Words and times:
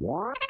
Okay, 0.00 0.47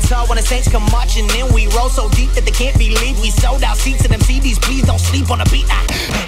told 0.00 0.28
when 0.28 0.36
the 0.36 0.42
Saints 0.42 0.68
come 0.68 0.84
marching 0.90 1.28
in, 1.36 1.52
we 1.52 1.66
roll 1.68 1.88
so 1.88 2.08
deep 2.10 2.30
that 2.32 2.44
they 2.44 2.50
can't 2.50 2.76
believe 2.78 3.20
we 3.20 3.30
sold 3.30 3.62
out 3.62 3.76
seats 3.76 4.04
in 4.04 4.10
them 4.10 4.20
CDs. 4.20 4.60
Please 4.60 4.84
don't 4.84 5.00
sleep 5.00 5.30
on 5.30 5.38
the 5.38 5.48
beat. 5.50 5.66
I 5.68 5.84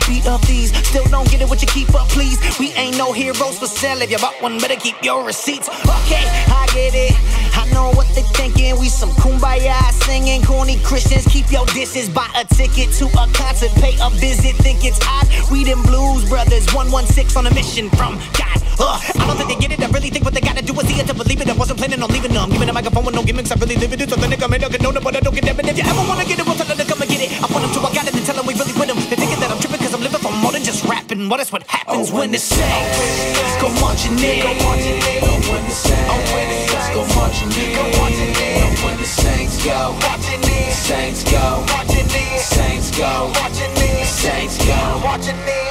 beat 0.09 0.27
up 0.27 0.43
these, 0.43 0.75
still 0.87 1.05
don't 1.07 1.29
get 1.31 1.41
it. 1.41 1.49
What 1.49 1.63
you 1.63 1.69
keep 1.69 1.95
up, 1.95 2.09
please? 2.09 2.39
We 2.59 2.73
ain't 2.73 2.99
no 2.99 3.13
heroes 3.13 3.59
for 3.59 3.67
sale. 3.67 4.03
If 4.03 4.11
you 4.11 4.19
bought 4.19 4.41
one, 4.43 4.59
better 4.59 4.77
keep 4.77 4.97
your 5.03 5.25
receipts. 5.25 5.69
Okay, 5.69 6.25
I 6.49 6.64
get 6.75 6.93
it. 6.93 7.15
I 7.55 7.71
know 7.73 7.95
what 7.95 8.11
they 8.19 8.27
thinking. 8.35 8.75
We 8.79 8.89
some 8.91 9.11
kumbaya 9.23 9.79
singing, 10.05 10.43
corny 10.43 10.77
Christians. 10.83 11.25
Keep 11.31 11.53
your 11.53 11.65
dishes, 11.67 12.11
buy 12.11 12.27
a 12.35 12.45
ticket 12.45 12.91
to 12.99 13.07
a 13.15 13.31
concert, 13.31 13.71
pay 13.79 13.95
a 14.03 14.11
visit. 14.11 14.59
Think 14.59 14.85
it's 14.85 14.99
odd. 15.07 15.31
We 15.51 15.63
them 15.63 15.83
blues 15.87 16.29
brothers, 16.29 16.67
116 16.75 17.39
on 17.39 17.47
a 17.47 17.55
mission 17.55 17.89
from 17.95 18.19
God. 18.35 18.59
Uh, 18.75 18.99
I 18.99 19.23
don't 19.23 19.39
think 19.39 19.55
they 19.55 19.69
get 19.69 19.79
it. 19.79 19.87
I 19.87 19.89
really 19.95 20.11
think 20.11 20.25
what 20.25 20.35
they 20.35 20.43
gotta 20.43 20.63
do 20.63 20.75
is 20.75 20.87
see 20.91 20.99
it 20.99 21.07
to 21.07 21.15
believe 21.15 21.41
it. 21.41 21.49
I 21.49 21.55
wasn't 21.55 21.79
planning 21.79 22.03
on 22.03 22.11
leaving 22.11 22.35
them. 22.35 22.51
Giving 22.51 22.67
the 22.67 22.75
microphone 22.75 23.07
with 23.07 23.15
no 23.15 23.23
gimmicks. 23.23 23.53
I 23.53 23.55
really 23.55 23.77
live 23.77 23.93
it. 23.95 24.11
So 24.11 24.17
the 24.17 24.27
nigga 24.27 24.51
may 24.51 24.59
not 24.59 24.73
get 24.73 24.83
known, 24.83 24.99
but 24.99 25.15
I 25.15 25.21
don't 25.21 25.35
get 25.35 25.45
them. 25.45 25.59
And 25.61 25.69
if 25.71 25.79
you 25.79 25.85
ever 25.87 26.03
wanna 26.03 26.27
get 26.27 26.43
it, 26.43 26.45
we'll 26.45 26.59
tell 26.59 26.67
them 26.67 26.77
to 26.77 26.85
come 26.85 27.01
and 27.01 27.11
get 27.11 27.23
it. 27.23 27.31
I 27.39 27.47
want 27.55 27.63
them 27.63 27.71
to, 27.71 27.81
I 27.87 27.95
got 27.95 28.09
it, 28.09 28.15
and 28.19 28.27
tell 28.27 28.35
them 28.35 28.47
we 28.47 28.55
really 28.59 28.75
with 28.75 28.91
them. 28.91 28.99
Just 30.65 30.85
rapping. 30.85 31.29
What 31.29 31.41
is 31.41 31.53
what 31.53 31.63
happens 31.65 32.11
oh, 32.11 32.15
oh, 32.15 32.19
when 32.19 32.33
the 32.33 32.39
Saints 32.39 33.61
go 33.61 33.69
marching 33.81 34.13
in? 34.13 34.43
Go. 34.43 34.49
When 35.53 35.65
the 35.65 35.71
Saints 35.71 36.89
go 36.95 37.05
marching 37.15 37.53
in. 37.53 37.75
When 38.85 38.97
the 38.97 39.05
Saints 39.05 39.65
go 39.65 39.95
in. 40.33 40.73
Saints 40.73 41.25
go 41.31 41.65
in. 41.93 42.09
Saints 42.41 42.97
go 42.97 43.33
in. 43.45 44.07
Saints 44.07 44.59
go 44.67 45.64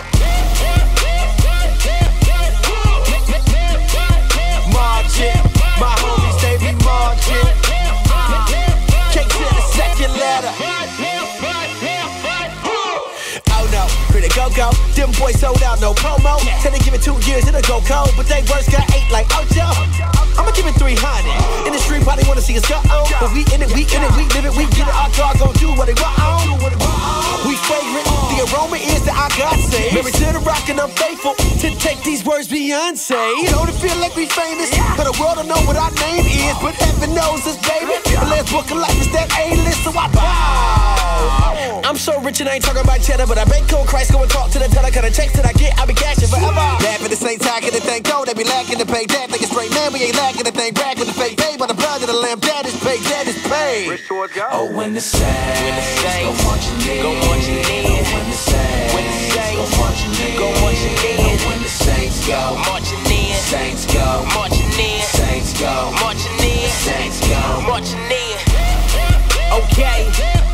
go. 14.56 14.70
Them 14.94 15.12
boys 15.18 15.40
sold 15.40 15.62
out, 15.64 15.82
no 15.82 15.94
promo. 15.94 16.38
Tell 16.62 16.72
they 16.72 16.80
give 16.80 16.94
it 16.94 17.02
two 17.02 17.18
years, 17.26 17.46
it'll 17.48 17.62
go 17.66 17.82
cold. 17.86 18.14
But 18.16 18.30
they 18.30 18.42
worst 18.50 18.72
got 18.72 18.86
eight 18.94 19.10
like 19.10 19.28
Ocho. 19.34 19.68
I'ma 20.38 20.54
give 20.54 20.66
it 20.66 20.78
300. 20.78 21.68
In 21.68 21.74
the 21.74 21.82
street, 21.82 22.02
probably 22.04 22.26
wanna 22.26 22.42
see 22.42 22.58
us 22.58 22.66
go 22.66 22.78
on. 22.90 23.06
But 23.20 23.34
we 23.34 23.46
in 23.54 23.62
it, 23.62 23.70
we 23.74 23.86
in 23.90 24.02
it, 24.02 24.12
we 24.18 24.26
live 24.34 24.46
it, 24.46 24.54
we 24.56 24.66
get 24.74 24.88
it. 24.90 24.96
Our 24.96 25.10
dog 25.18 25.40
gon' 25.40 25.54
do 25.58 25.74
what 25.74 25.90
they 25.90 25.98
want 25.98 26.18
on. 26.22 26.44
We 27.44 27.60
fragrant, 27.60 28.08
the 28.32 28.48
aroma 28.48 28.78
is 28.78 29.04
that 29.04 29.20
I 29.20 29.28
got 29.38 29.60
saved. 29.60 29.94
Married 29.94 30.16
to 30.16 30.32
the 30.32 30.42
rock 30.48 30.70
and 30.70 30.80
I'm 30.80 30.90
faithful 30.96 31.36
to 31.36 31.68
take 31.76 32.02
these 32.04 32.24
words 32.24 32.48
Beyonce. 32.48 33.20
Don't 33.52 33.68
it 33.68 33.78
feel 33.78 33.98
like 33.98 34.16
we 34.16 34.26
famous? 34.28 34.72
But 34.96 35.12
the 35.12 35.16
world 35.20 35.36
don't 35.36 35.48
know 35.48 35.62
what 35.68 35.76
our 35.76 35.92
name 36.08 36.26
is, 36.26 36.56
but 36.62 36.74
heaven 36.76 37.14
knows 37.14 37.46
us, 37.46 37.58
baby. 37.68 38.00
The 38.06 38.26
last 38.32 38.52
book 38.52 38.72
of 38.72 38.78
life 38.78 39.00
is 39.02 39.12
that 39.12 39.28
A-list, 39.38 39.84
so 39.84 39.92
I 39.92 40.08
bow. 40.14 41.03
I'm 41.84 41.98
so 41.98 42.20
rich 42.22 42.40
and 42.42 42.50
I 42.50 42.56
ain't 42.56 42.64
talking 42.64 42.82
about 42.82 43.02
cheddar, 43.02 43.28
but 43.28 43.38
I 43.38 43.46
bake 43.46 43.68
cold 43.70 43.88
Christ, 43.88 44.12
go 44.12 44.22
and 44.22 44.32
talk 44.32 44.50
to 44.52 44.60
the 44.60 44.68
teller, 44.68 44.90
cut 44.90 45.04
the 45.06 45.12
checks 45.12 45.34
that 45.38 45.46
I 45.46 45.54
get, 45.54 45.78
I'll 45.78 45.86
be 45.86 45.94
cashing 45.94 46.28
forever. 46.28 46.56
Laugh 46.56 47.04
at 47.04 47.10
the 47.10 47.16
same 47.16 47.38
time, 47.38 47.62
get 47.62 47.74
the 47.74 47.82
thing 47.82 48.02
go, 48.02 48.26
they 48.26 48.34
be 48.34 48.44
lacking 48.44 48.80
to 48.80 48.86
pay 48.86 49.06
that. 49.06 49.30
Like 49.30 49.42
a 49.42 49.48
straight 49.48 49.70
man, 49.78 49.94
we 49.94 50.02
ain't 50.10 50.18
lacking 50.18 50.44
the 50.44 50.52
thing 50.52 50.74
back 50.74 50.98
with 50.98 51.08
the 51.08 51.14
fake 51.14 51.38
pay, 51.38 51.58
but 51.58 51.68
the 51.68 51.78
blood 51.78 52.02
of 52.02 52.08
the 52.08 52.18
lamb, 52.18 52.40
that 52.40 52.66
is 52.66 52.74
paid, 52.82 53.04
that 53.14 53.28
is 53.28 53.38
paid. 53.46 53.94
Oh, 54.50 54.72
when 54.74 54.94
the 54.94 55.02
Saints 55.02 56.02
go 56.02 56.34
marching 56.48 56.82
in, 56.90 57.04
go 57.04 57.14
marching 57.30 57.62
in. 57.62 57.86
Oh, 57.86 58.02
when 58.10 58.26
the 58.26 58.38
Saints, 58.42 58.94
when 58.94 59.06
the 59.06 59.14
Saints 59.30 59.54
go 59.54 59.70
marching 59.78 60.14
in, 60.18 60.34
go 60.34 60.48
marching 60.66 60.98
in. 60.98 61.20
Oh, 61.20 61.38
when 61.46 61.60
the 61.62 61.70
Saints 61.70 62.26
go 62.26 62.58
marching 62.66 63.06
in, 63.06 63.38
Saints 63.38 63.86
go 63.92 64.26
marching 64.34 64.72
in, 64.82 65.04
Saints 65.14 65.54
go 65.62 65.94
marching 66.02 66.42
in, 66.42 66.70
Saints 66.74 67.22
go 67.28 67.62
marching 67.70 68.02
in. 68.10 68.40
Okay, 69.54 70.10
never 70.18 70.42
break, 70.42 70.53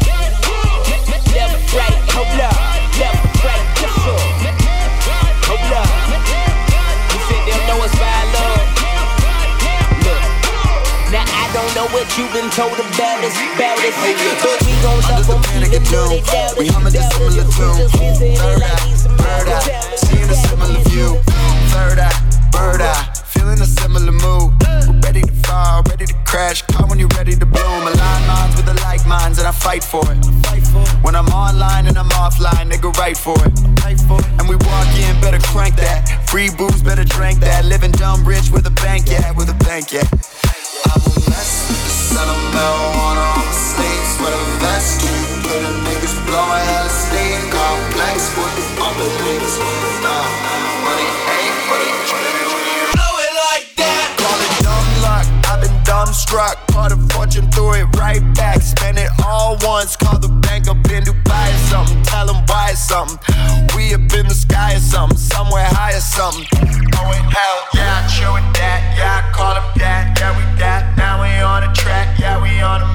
hold 2.14 2.40
up, 2.42 2.56
never 2.97 3.28
break, 3.42 3.64
yes 3.81 3.94
sir. 4.03 4.18
Hold 5.50 5.74
up, 5.74 5.90
you 7.14 7.20
think 7.28 7.42
they'll 7.47 7.66
know 7.70 7.84
us 7.84 7.94
by 7.97 8.09
love? 8.34 8.66
Look. 10.06 10.24
Now 11.12 11.25
I 11.25 11.46
don't 11.53 11.72
know 11.74 11.88
what 11.90 12.06
you've 12.18 12.31
been 12.34 12.50
told 12.53 12.78
about 12.78 13.24
us, 13.25 13.34
about 13.56 13.81
us, 13.81 13.96
but 14.44 14.58
we 14.62 14.74
gon' 14.86 15.02
love 15.09 15.25
them 15.25 15.42
even 15.66 15.84
though 15.90 16.08
they 16.09 16.22
doubt 16.22 16.53
us. 16.53 16.58
We 16.58 16.68
humming 16.68 16.96
a 16.96 17.02
similar 17.09 17.46
tune. 17.50 17.90
Third 18.38 18.62
eye, 18.62 18.78
bird 19.18 19.50
eye, 19.50 19.96
seeing 19.97 20.30
a 20.30 20.36
similar 20.36 20.81
view. 20.90 21.18
Third 21.74 22.00
eye, 22.00 22.14
bird 22.52 22.81
eye, 22.81 23.09
feeling 23.26 23.59
a 23.62 23.66
similar 23.66 24.12
mood. 24.12 24.69
We're 25.50 25.82
ready 25.90 26.06
to 26.06 26.14
crash. 26.26 26.62
Call 26.62 26.88
when 26.88 27.00
you're 27.00 27.16
ready 27.18 27.36
to 27.36 27.46
bloom. 27.46 27.82
Align 27.82 28.22
minds 28.28 28.56
with 28.56 28.66
the 28.66 28.78
like 28.86 29.06
minds, 29.08 29.40
and 29.40 29.48
I 29.48 29.52
fight 29.52 29.84
for 29.84 30.04
it. 30.12 30.20
When 31.02 31.16
I'm 31.16 31.30
online 31.30 31.88
and 31.88 31.98
I'm 31.98 32.10
offline, 32.10 32.70
nigga, 32.70 32.94
right 32.98 33.18
for 33.18 33.38
it. 33.46 33.54
And 34.38 34.48
we 34.48 34.56
walk 34.56 34.90
in, 35.02 35.20
better 35.22 35.40
crank 35.50 35.76
that. 35.78 36.30
Free 36.30 36.50
booze, 36.50 36.84
better 36.84 37.04
drink 37.04 37.40
that. 37.40 37.66
Living 37.66 37.92
dumb 37.92 38.26
rich 38.26 38.52
with 38.52 38.68
a 38.68 38.76
bank, 38.86 39.09
yeah, 39.09 39.32
with 39.32 39.50
a 39.50 39.58
bank, 39.66 39.92
yeah. 39.92 40.06
I 40.86 40.94
will 41.02 41.18
mess 41.26 41.66
with 41.70 41.82
the 41.82 41.94
son 42.14 42.28
of 42.30 42.40
marijuana 42.54 43.26
on 43.34 43.46
my 43.46 43.56
sleeve. 43.56 44.06
Sweater 44.14 44.46
vest, 44.62 45.02
put 45.42 45.62
a 45.66 45.74
niggas 45.90 46.16
blowing 46.30 46.66
hella 46.70 46.94
steam. 46.94 47.42
Complex 47.50 48.30
with 48.38 48.54
the 48.54 48.66
unbelievers. 48.86 49.56
Nah, 50.06 50.26
money 50.86 51.28
dumbstruck. 56.19 56.68
Part 56.68 56.91
of 56.91 57.12
fortune, 57.12 57.50
threw 57.52 57.74
it 57.74 57.85
right 57.97 58.22
back. 58.35 58.62
Spend 58.62 58.97
it 58.97 59.09
all 59.25 59.57
once. 59.62 59.96
Call 59.96 60.19
the 60.19 60.28
bank 60.28 60.68
up 60.68 60.78
in 60.91 61.03
Dubai 61.03 61.53
or 61.53 61.57
something. 61.69 62.03
Tell 62.03 62.25
them 62.25 62.44
why 62.47 62.69
it's 62.72 62.88
something. 62.88 63.18
We 63.75 63.94
up 63.94 64.13
in 64.13 64.28
the 64.28 64.35
sky 64.35 64.75
or 64.75 64.79
something. 64.79 65.18
Somewhere 65.18 65.66
high 65.66 65.96
or 65.96 66.02
something. 66.02 66.46
Oh, 66.96 67.12
hell 67.12 67.68
yeah, 67.74 68.08
I 68.08 68.34
with 68.34 68.53
that. 68.56 68.96
Yeah, 68.97 69.31
call 69.31 69.56
them 69.56 69.63
that. 69.78 70.19
Yeah, 70.19 70.35
we 70.38 70.44
that. 70.59 70.97
Now 70.97 71.22
we 71.22 71.29
on 71.40 71.62
the 71.62 71.74
track. 71.74 72.19
Yeah, 72.19 72.41
we 72.41 72.59
on 72.59 72.81
the 72.81 72.89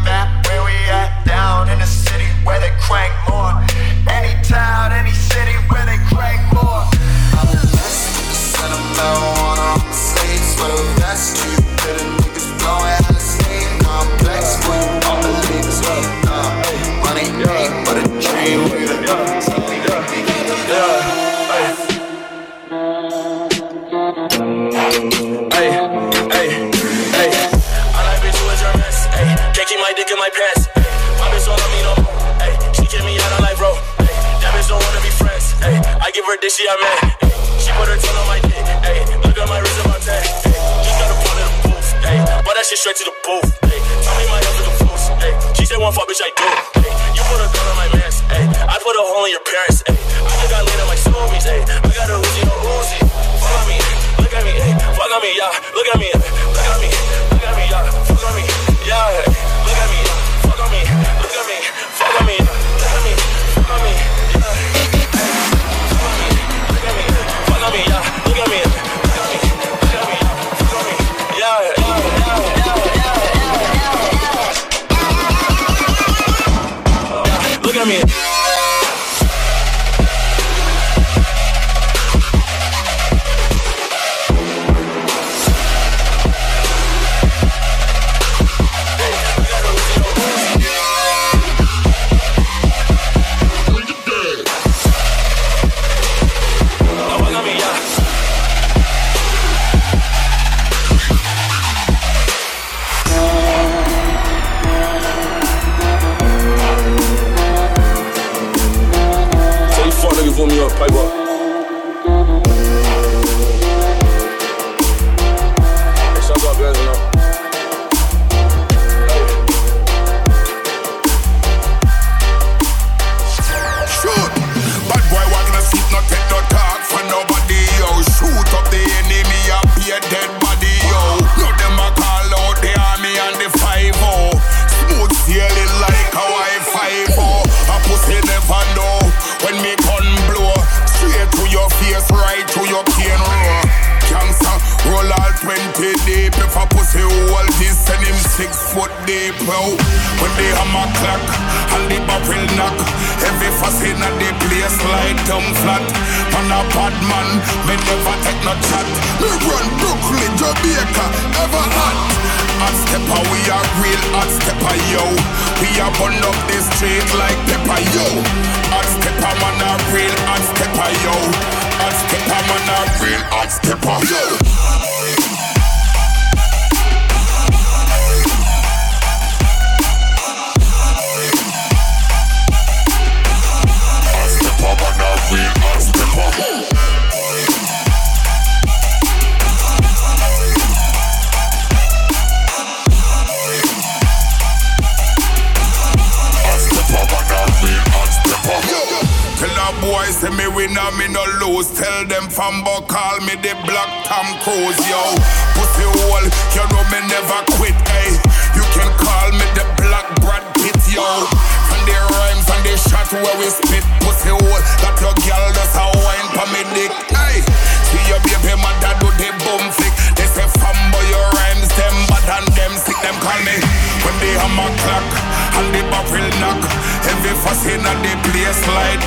Zoom 110.76 110.90
me 110.90 111.03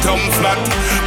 dumb 0.08 0.32
flat. 0.32 1.07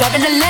Driving 0.00 0.22
a 0.22 0.30
lamb. 0.40 0.49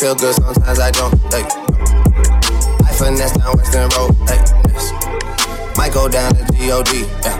Feel 0.00 0.14
good 0.14 0.34
sometimes 0.34 0.78
I 0.80 0.90
don't. 0.92 1.12
Hey. 1.30 1.44
I 2.88 2.92
finesse 2.96 3.36
down 3.36 3.54
Weston 3.54 3.86
Road. 3.98 4.16
Hey. 4.26 4.40
Might 5.76 5.92
go 5.92 6.08
down 6.08 6.32
to 6.32 6.42
God. 6.66 6.88
Yeah. 6.90 7.36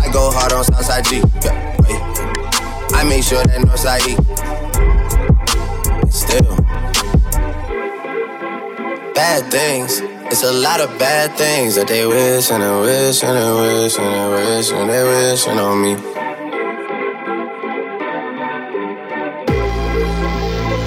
I 0.00 0.10
go 0.12 0.30
hard 0.30 0.52
on 0.52 0.64
Southside 0.64 1.06
G. 1.06 1.22
Yeah. 1.42 2.90
I 2.92 3.04
make 3.08 3.24
sure 3.24 3.42
that 3.42 3.58
Northside 3.64 4.04
E. 4.04 4.16
Still, 6.10 6.56
bad 9.14 9.50
things. 9.50 10.00
It's 10.30 10.42
a 10.42 10.52
lot 10.52 10.82
of 10.82 10.90
bad 10.98 11.38
things 11.38 11.76
that 11.76 11.88
they 11.88 12.04
wish 12.06 12.50
and 12.50 12.62
they 12.62 12.80
wish 12.80 13.24
and 13.24 13.34
they 13.34 13.82
wish 13.82 13.98
and 13.98 14.12
they 14.14 14.28
wish 14.28 14.72
and 14.72 14.90
they 14.90 15.02
wishing 15.02 15.58
on 15.58 15.82
me. 15.82 16.13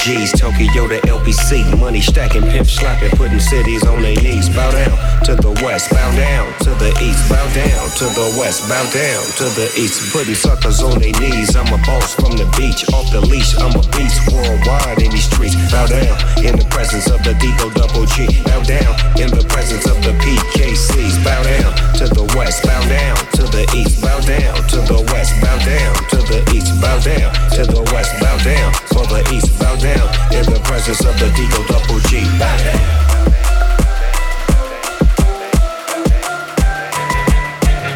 G's, 0.00 0.32
Tokyo 0.32 0.88
to 0.88 0.96
LBC, 1.12 1.76
Money 1.78 2.00
stacking, 2.00 2.40
pimp 2.48 2.66
slapping, 2.66 3.10
putting 3.20 3.38
cities 3.38 3.84
on 3.84 4.00
their 4.00 4.16
knees. 4.16 4.48
Bow 4.48 4.70
down 4.72 4.96
to 5.28 5.36
the 5.36 5.52
west, 5.60 5.92
bow 5.92 6.08
down 6.16 6.48
to 6.64 6.72
the 6.80 6.88
east, 7.04 7.28
bow 7.28 7.44
down 7.52 7.84
to 8.00 8.08
the 8.16 8.32
west, 8.40 8.64
bow 8.64 8.80
down 8.96 9.20
to 9.36 9.44
the 9.60 9.68
east. 9.76 10.00
Putting 10.08 10.34
suckers 10.34 10.80
on 10.80 10.96
their 11.04 11.12
knees. 11.20 11.52
I'm 11.54 11.68
a 11.68 11.76
boss 11.84 12.16
from 12.16 12.32
the 12.40 12.48
beach, 12.56 12.80
off 12.96 13.12
the 13.12 13.20
leash. 13.20 13.52
I'm 13.60 13.76
a 13.76 13.84
beast 13.92 14.24
worldwide 14.32 15.04
in 15.04 15.12
these 15.12 15.28
streets. 15.28 15.52
Bow 15.68 15.84
down 15.84 16.16
in 16.40 16.56
the 16.56 16.64
presence 16.72 17.12
of 17.12 17.20
the 17.20 17.36
Deco 17.36 17.68
Double 17.76 18.08
G. 18.16 18.24
Bow 18.48 18.64
down 18.64 18.96
in 19.20 19.28
the 19.28 19.44
presence 19.52 19.84
of 19.84 20.00
the 20.00 20.16
PKCs. 20.16 21.20
Bow 21.20 21.44
down 21.44 21.76
to 22.00 22.08
the 22.08 22.24
west, 22.40 22.64
bow 22.64 22.80
down 22.88 23.20
to 23.36 23.44
the 23.52 23.68
east, 23.76 24.00
bow 24.00 24.16
down 24.24 24.56
to 24.72 24.80
the 24.80 25.04
west, 25.12 25.36
bow 25.44 25.60
down 25.60 25.92
to 26.08 26.18
the 26.24 26.40
east, 26.56 26.72
bow 26.80 26.96
down 27.04 27.28
to 27.52 27.68
the 27.68 27.84
west, 27.92 28.16
bow 28.16 28.36
down 28.40 28.72
for 28.96 29.04
the 29.12 29.20
east, 29.36 29.52
bow 29.60 29.76
down 29.76 29.89
down 29.94 30.08
in 30.32 30.44
the 30.46 30.60
presence 30.64 31.00
of 31.04 31.14
the 31.18 31.26
Deagle 31.36 31.66
Double 31.66 32.00
G. 32.08 32.20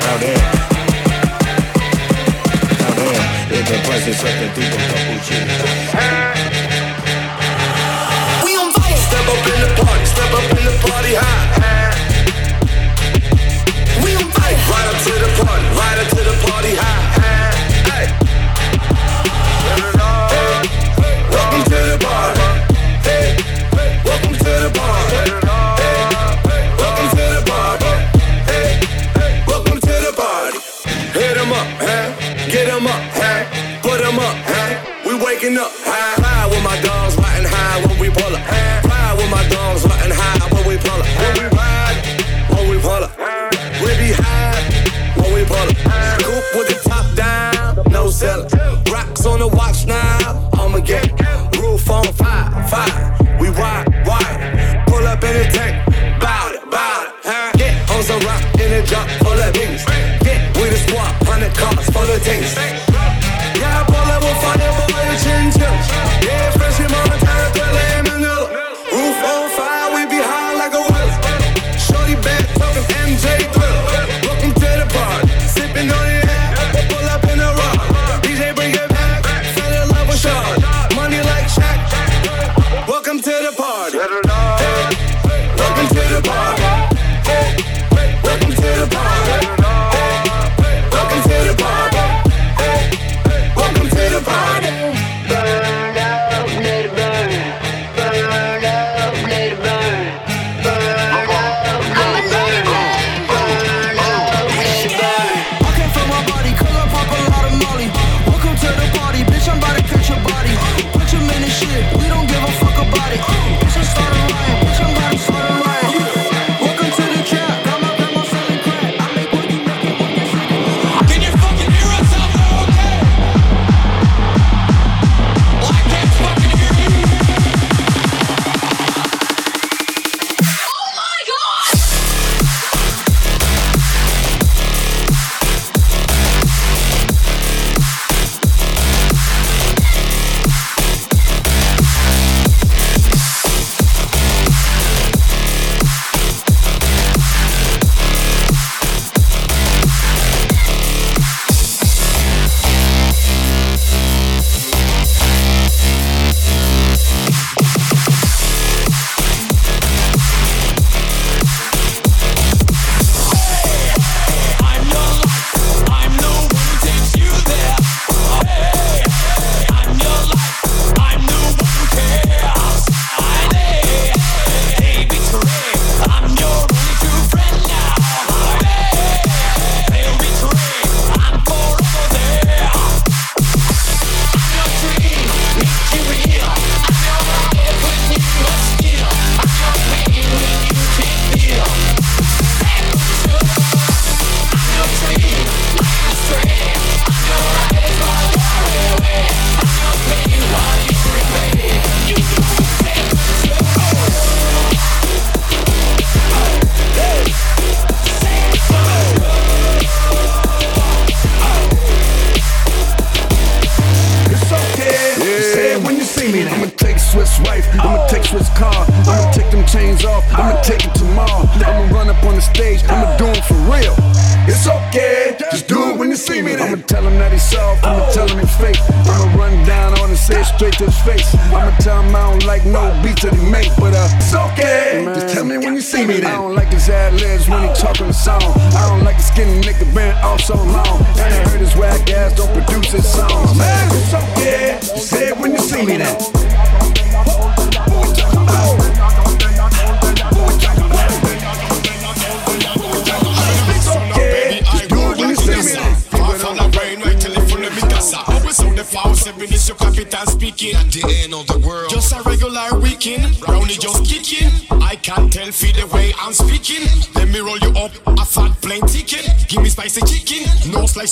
How 0.02 0.16
down? 0.22 0.44
How 2.83 2.92
down 2.98 3.22
in 3.52 3.64
the 3.70 3.78
presence 3.87 4.20
of 4.28 4.35
the 4.40 4.48
Deagle 4.57 4.85
Double 4.90 5.18
G? 5.26 5.28
We 8.44 8.50
on 8.57 8.68
fire. 8.72 9.00
Step 9.09 9.26
up 9.33 9.46
in 9.52 9.59
the 9.64 9.70
party, 9.80 10.04
step 10.14 10.33
up 10.38 10.46
in 10.50 10.64
the 10.66 10.74
party 10.87 11.14
high. 11.14 11.46
We 14.02 14.11
on 14.16 14.28
fire. 14.37 14.59
Right 14.72 14.88
up 14.90 14.98
to 15.07 15.12
the 15.24 15.30
party, 15.42 15.66
right 15.78 15.98
up 16.02 16.09
to 16.16 16.22
the 16.30 16.37
party 16.46 16.74
high. 16.74 17.13
high. 52.90 53.23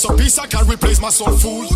No 0.09 0.15
peace 0.15 0.37
I 0.39 0.47
can 0.47 0.67
replace 0.67 0.99
my 0.99 1.09
soul 1.09 1.37
food. 1.37 1.72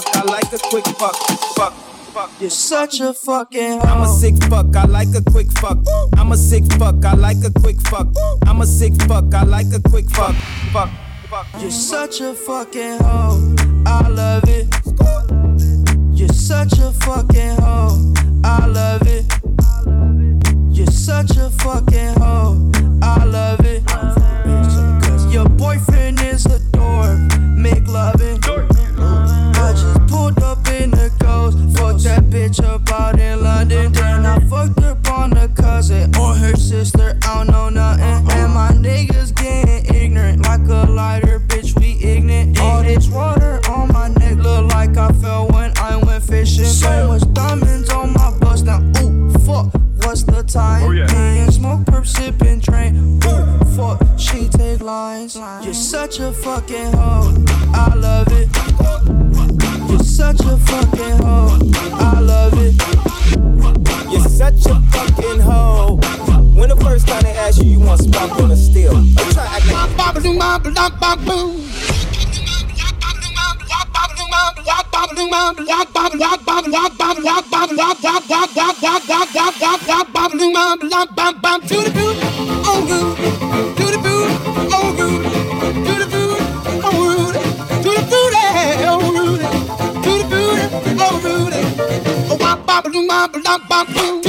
Fuck, 0.00 0.16
I 0.16 0.22
like 0.24 0.52
a 0.52 0.58
quick 0.58 0.86
fuck. 0.98 1.16
Fuck. 1.56 1.72
Fuck. 2.12 2.30
You're 2.40 2.50
such 2.50 3.00
a 3.00 3.12
fucking 3.14 3.78
hoe. 3.78 3.86
I'm 3.86 4.02
a 4.02 4.08
sick 4.08 4.34
fuck, 4.44 4.74
I 4.74 4.84
like 4.86 5.14
a 5.14 5.22
quick 5.30 5.50
fuck. 5.52 5.78
I'm 6.16 6.32
a 6.32 6.36
sick 6.36 6.64
fuck, 6.72 7.04
I 7.04 7.14
like 7.14 7.36
a 7.44 7.52
quick 7.60 7.80
fuck. 7.82 8.08
I'm 8.46 8.60
a 8.60 8.66
sick 8.66 8.94
fuck, 9.02 9.32
I 9.32 9.44
like 9.44 9.72
a 9.72 9.80
quick 9.88 10.10
fuck. 10.10 10.34
Fuck. 10.72 10.90
Fuck. 11.28 11.46
You're 11.60 11.70
such 11.70 12.20
a 12.20 12.34
fucking 12.34 12.98
hoe. 13.00 13.54
I 13.86 14.08
love 14.08 14.44
it. 14.48 14.66
You're 16.12 16.28
such 16.28 16.72
a 16.80 16.92
fucking 16.92 17.56
hoe. 17.60 18.12
I 18.42 18.66
love 18.66 19.06
it. 19.06 19.24
You're 20.76 20.86
such 20.88 21.36
a 21.36 21.50
fucking 21.50 22.14
hoe. 22.18 22.72
I 23.02 23.24
love 23.24 23.60
it. 23.64 23.86
Cause 23.86 25.32
your 25.32 25.48
boyfriend 25.48 26.20
is 26.22 26.46
a 26.46 26.58
dork. 26.72 27.20
Make 27.56 27.86
loving. 27.86 28.40
Bitch 32.50 32.64
up 32.64 32.90
out 32.90 33.18
in 33.18 33.42
London. 33.42 33.92
Then 33.92 34.26
I 34.26 34.38
fucked 34.48 34.80
up 34.80 35.08
on 35.10 35.36
a 35.36 35.48
cousin 35.48 36.14
or 36.16 36.34
her 36.34 36.56
sister. 36.56 37.18
I 37.22 37.44
don't 37.44 37.50
know 37.50 37.68
nothing. 37.68 38.30
And 38.30 38.52
my 38.52 38.70
niggas 38.70 39.34
getting 39.34 39.94
ignorant 39.94 40.42
like 40.42 40.60
a 40.68 40.90
lighter. 40.90 41.40
Bitch, 41.40 41.78
we 41.78 41.98
ignorant. 42.02 42.58
All 42.60 42.82
this 42.82 43.08
water 43.08 43.60
on 43.68 43.92
my 43.92 44.08
neck 44.08 44.36
look 44.38 44.72
like 44.72 44.96
I 44.96 45.12
fell 45.12 45.48
when 45.48 45.72
I 45.76 45.96
went 45.96 46.24
fishing. 46.24 46.64
So 46.64 47.08
much 47.08 47.32
diamonds 47.32 47.90
on 47.90 48.12
my 48.12 48.36
bust 48.38 48.64
now. 48.64 48.80
Ooh, 49.00 49.30
fuck 49.40 49.89
what's 50.10 50.24
the 50.24 50.42
time? 50.42 50.82
Oh, 50.82 50.90
yeah. 50.90 51.48
Smoke, 51.50 51.82
perp, 51.82 52.04
sip, 52.04 52.42
and 52.42 52.60
fuck, 53.76 54.00
she 54.18 54.48
take 54.48 54.80
lines. 54.80 55.36
You're 55.62 55.72
such 55.72 56.18
a 56.18 56.32
fucking 56.32 56.92
hoe. 56.94 57.32
I 57.72 57.94
love 57.94 58.26
it. 58.32 58.48
You're 59.88 60.00
such 60.00 60.40
a 60.40 60.56
fucking 60.56 61.18
hoe. 61.24 61.58
I 61.94 62.18
love 62.18 62.54
it. 62.56 62.74
You're 64.10 64.28
such 64.28 64.66
a 64.66 64.80
fucking 64.90 65.40
hoe. 65.40 66.00
When 66.58 66.70
the 66.70 66.76
first 66.76 67.06
time 67.06 67.22
they 67.22 67.36
ask 67.46 67.62
you, 67.62 67.70
you 67.70 67.78
want 67.78 68.00
steal. 68.00 68.92
To 68.92 69.40
act 69.40 69.66
like. 69.70 69.96
Bop, 69.96 70.14
bop, 70.14 70.64
bop, 76.54 76.88
bop, 76.98 77.20
bop, 77.22 77.50
bop, 77.50 77.59
bop 77.98 78.02
bop 78.02 78.28
bop 78.28 78.54
bop 78.54 78.80
bop 78.80 79.06
bop 79.08 79.32
bop 79.34 79.60
bop 79.60 79.86
bop 79.86 80.12
bop 80.12 80.30
bling 80.32 80.52
bop 80.52 80.78
bop 80.90 81.14
bop 81.16 81.42
bop 81.42 81.60
to 81.62 81.76
the 81.82 81.90
boo 81.90 82.14
oh 82.70 82.86
rude 82.88 83.16
to 83.76 83.84
the 83.90 83.98
boo 83.98 84.26
oh 84.72 84.94
rude 84.98 85.24
to 85.86 85.92
the 85.98 86.06
boo 86.12 86.36
oh 86.84 86.90
rude 87.10 87.34
to 87.82 87.90
the 87.90 88.02
booty 88.10 88.44
oh 88.86 88.98
rude 89.16 89.42
to 90.04 90.10
the 90.18 90.24
booty 90.30 90.64
oh 91.00 91.20
rude 91.24 91.54
oh 92.30 92.36
bop 92.38 92.64
bop 92.66 92.84
bling 92.84 93.08
bop 93.08 93.32
bop 93.42 93.60
bop 93.68 93.86
bling 93.88 94.19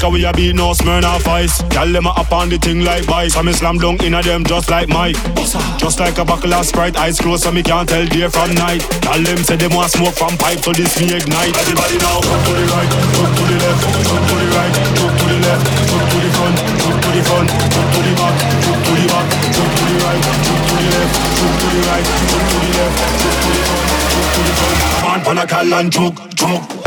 Liquor 0.00 0.12
we 0.16 0.24
a 0.24 0.32
beat 0.32 0.56
no 0.56 0.72
Smirnoff 0.72 1.28
Ice. 1.28 1.60
Gyal 1.68 1.92
them 1.92 2.06
a 2.06 2.16
up 2.16 2.32
on 2.32 2.48
the 2.48 2.56
thing 2.56 2.80
like 2.80 3.04
vice. 3.04 3.34
So 3.34 3.42
me 3.42 3.52
slam 3.52 3.76
dunk 3.76 4.02
inna 4.02 4.22
them 4.22 4.44
just 4.44 4.70
like 4.70 4.88
Mike. 4.88 5.16
Just 5.76 6.00
like 6.00 6.16
a 6.16 6.24
buckle 6.24 6.54
of 6.54 6.64
Sprite, 6.64 6.96
eyes 6.96 7.20
closed 7.20 7.44
so 7.44 7.52
me 7.52 7.62
can't 7.62 7.86
tell 7.86 8.06
day 8.06 8.26
from 8.28 8.48
night. 8.54 8.80
Gyal 9.04 9.20
them 9.20 9.44
say 9.44 9.56
them 9.56 9.76
want 9.76 9.92
smoke 9.92 10.16
from 10.16 10.38
pipe, 10.40 10.64
so 10.64 10.72
this 10.72 10.96
me 10.96 11.12
ignite. 11.12 11.52
Everybody 11.52 12.00
now, 12.00 12.16
jump 12.16 12.44
to 12.48 12.52
the 12.56 12.64
right, 12.72 12.88
jump 13.12 13.28
to 13.36 13.44
the 13.44 13.56
left, 13.60 13.80
jump 14.08 14.24
to 14.24 14.34
the 14.40 14.46
right, 14.56 14.72
jump 14.96 15.12
to 15.20 15.24
the 15.28 15.36
left, 15.44 15.68
jump 15.68 16.04
to 16.08 16.16
the 16.16 16.30
front, 16.32 16.56
jump 16.80 16.96
to 16.96 17.08
the 17.12 17.20
front, 17.20 17.48
jump 17.68 17.88
to 17.92 18.00
the 18.00 18.12
back, 18.16 18.34
jump 18.40 18.80
to 18.80 18.92
the 18.96 19.04
back, 19.04 19.26
jump 19.52 19.68
to 19.68 19.84
the 19.84 19.96
right, 20.00 20.20
jump 20.24 20.64
to 20.64 20.74
the 20.80 20.86
left, 20.96 21.12
jump 21.36 21.54
to 21.60 21.66
the 21.76 21.80
right, 21.84 22.06
jump 22.08 22.44
to 22.48 22.56
the 22.56 22.70
left, 22.72 22.96
jump 23.20 23.36
to 23.36 23.48
the 23.52 23.62
front, 23.68 23.84
jump 24.16 24.28
to 24.32 24.40
the 24.48 24.52
front. 24.56 25.12
On, 25.12 25.20
pan 25.20 25.36
a 25.36 25.44
cal 25.44 25.74
and 25.76 25.92
choke, 25.92 26.16
choke. 26.40 26.79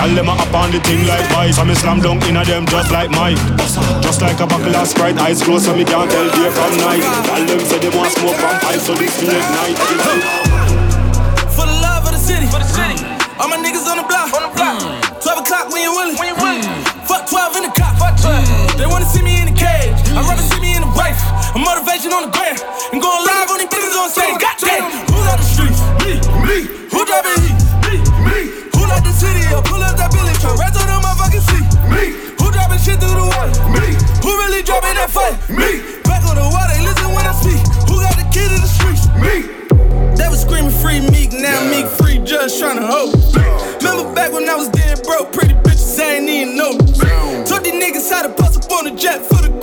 Tell 0.00 0.08
them 0.16 0.32
I 0.32 0.34
up 0.40 0.54
on 0.56 0.72
the 0.72 0.80
thing 0.80 1.04
like 1.06 1.28
vice. 1.30 1.60
I'm 1.60 1.68
a 1.68 1.76
slam 1.76 2.00
dunk 2.00 2.24
in 2.24 2.34
a 2.34 2.42
them 2.42 2.64
just 2.64 2.90
like 2.90 3.12
Mike. 3.12 3.36
Just 4.00 4.24
like 4.24 4.40
a 4.40 4.46
buckle 4.48 4.74
of 4.74 4.88
Sprite, 4.88 5.14
eyes 5.20 5.44
closed 5.44 5.68
so 5.68 5.76
me 5.76 5.84
can't 5.84 6.10
tell 6.10 6.24
day 6.24 6.48
from 6.50 6.72
night. 6.80 7.04
Tell 7.28 7.44
them 7.44 7.60
say 7.68 7.78
they 7.78 7.92
want 7.92 8.10
smoke 8.16 8.34
from 8.34 8.56
pipe, 8.64 8.80
so 8.80 8.96
this 8.96 9.12
me 9.20 9.28
ignite. 9.28 9.76
For 11.52 11.68
the 11.68 11.76
love 11.84 12.08
of 12.08 12.16
the 12.16 12.18
city, 12.18 12.48
for 12.48 12.58
the 12.58 12.66
city. 12.66 12.96
All 13.38 13.46
my 13.52 13.60
niggas 13.60 13.86
on 13.86 14.00
the 14.00 14.06
block, 14.08 14.32
on 14.34 14.48
the 14.48 14.52
block. 14.56 14.82
Mm. 14.82 15.20
12 15.20 15.44
o'clock 15.44 15.68
when 15.68 15.84
you 15.84 15.92
willing, 15.92 16.16
when 16.18 16.32
you 16.32 16.36
willing. 16.40 16.64
Mm. 16.66 17.06
Fuck 17.06 17.28
12 17.28 17.56
in 17.60 17.62
the 17.68 17.72
cop, 17.76 17.94
fuck 18.02 18.16
12. 18.18 18.34
Mm. 18.34 18.78
They 18.80 18.88
wanna 18.90 19.06
see 19.06 19.22
me 19.22 19.38
in 19.38 19.52
the 19.52 19.56
cage, 19.56 19.94
I'd 20.16 20.26
rather 20.26 20.42
see 20.42 20.58
me 20.58 20.74
in 20.74 20.82
the 20.82 20.92
wife. 20.96 21.20
A 21.54 21.58
motivation 21.60 22.10
on 22.10 22.26
the 22.26 22.32
gram, 22.34 22.56
and 22.90 22.98
going 22.98 23.22
live 23.30 23.39
for 49.18 49.42
the 49.42 49.59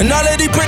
And 0.00 0.12
all 0.12 0.26
of 0.26 0.38
these 0.38 0.48
pretty 0.48 0.67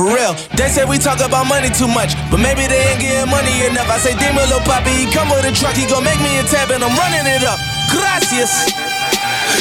For 0.00 0.08
real, 0.16 0.32
they 0.56 0.68
say 0.72 0.86
we 0.86 0.96
talk 0.96 1.20
about 1.20 1.44
money 1.44 1.68
too 1.68 1.86
much, 1.86 2.16
but 2.30 2.40
maybe 2.40 2.64
they 2.66 2.88
ain't 2.88 3.02
getting 3.02 3.30
money 3.30 3.52
enough. 3.68 3.84
I 3.84 3.98
say, 3.98 4.16
Demon, 4.16 4.48
little 4.48 4.64
poppy, 4.64 4.88
he 4.96 5.04
come 5.12 5.28
with 5.28 5.44
a 5.44 5.52
truck, 5.52 5.76
he 5.76 5.84
gon' 5.84 6.02
make 6.02 6.16
me 6.24 6.38
a 6.38 6.42
tab, 6.42 6.70
and 6.70 6.82
I'm 6.82 6.96
running 6.96 7.28
it 7.28 7.44
up. 7.44 7.60
Gracias. 7.92 8.89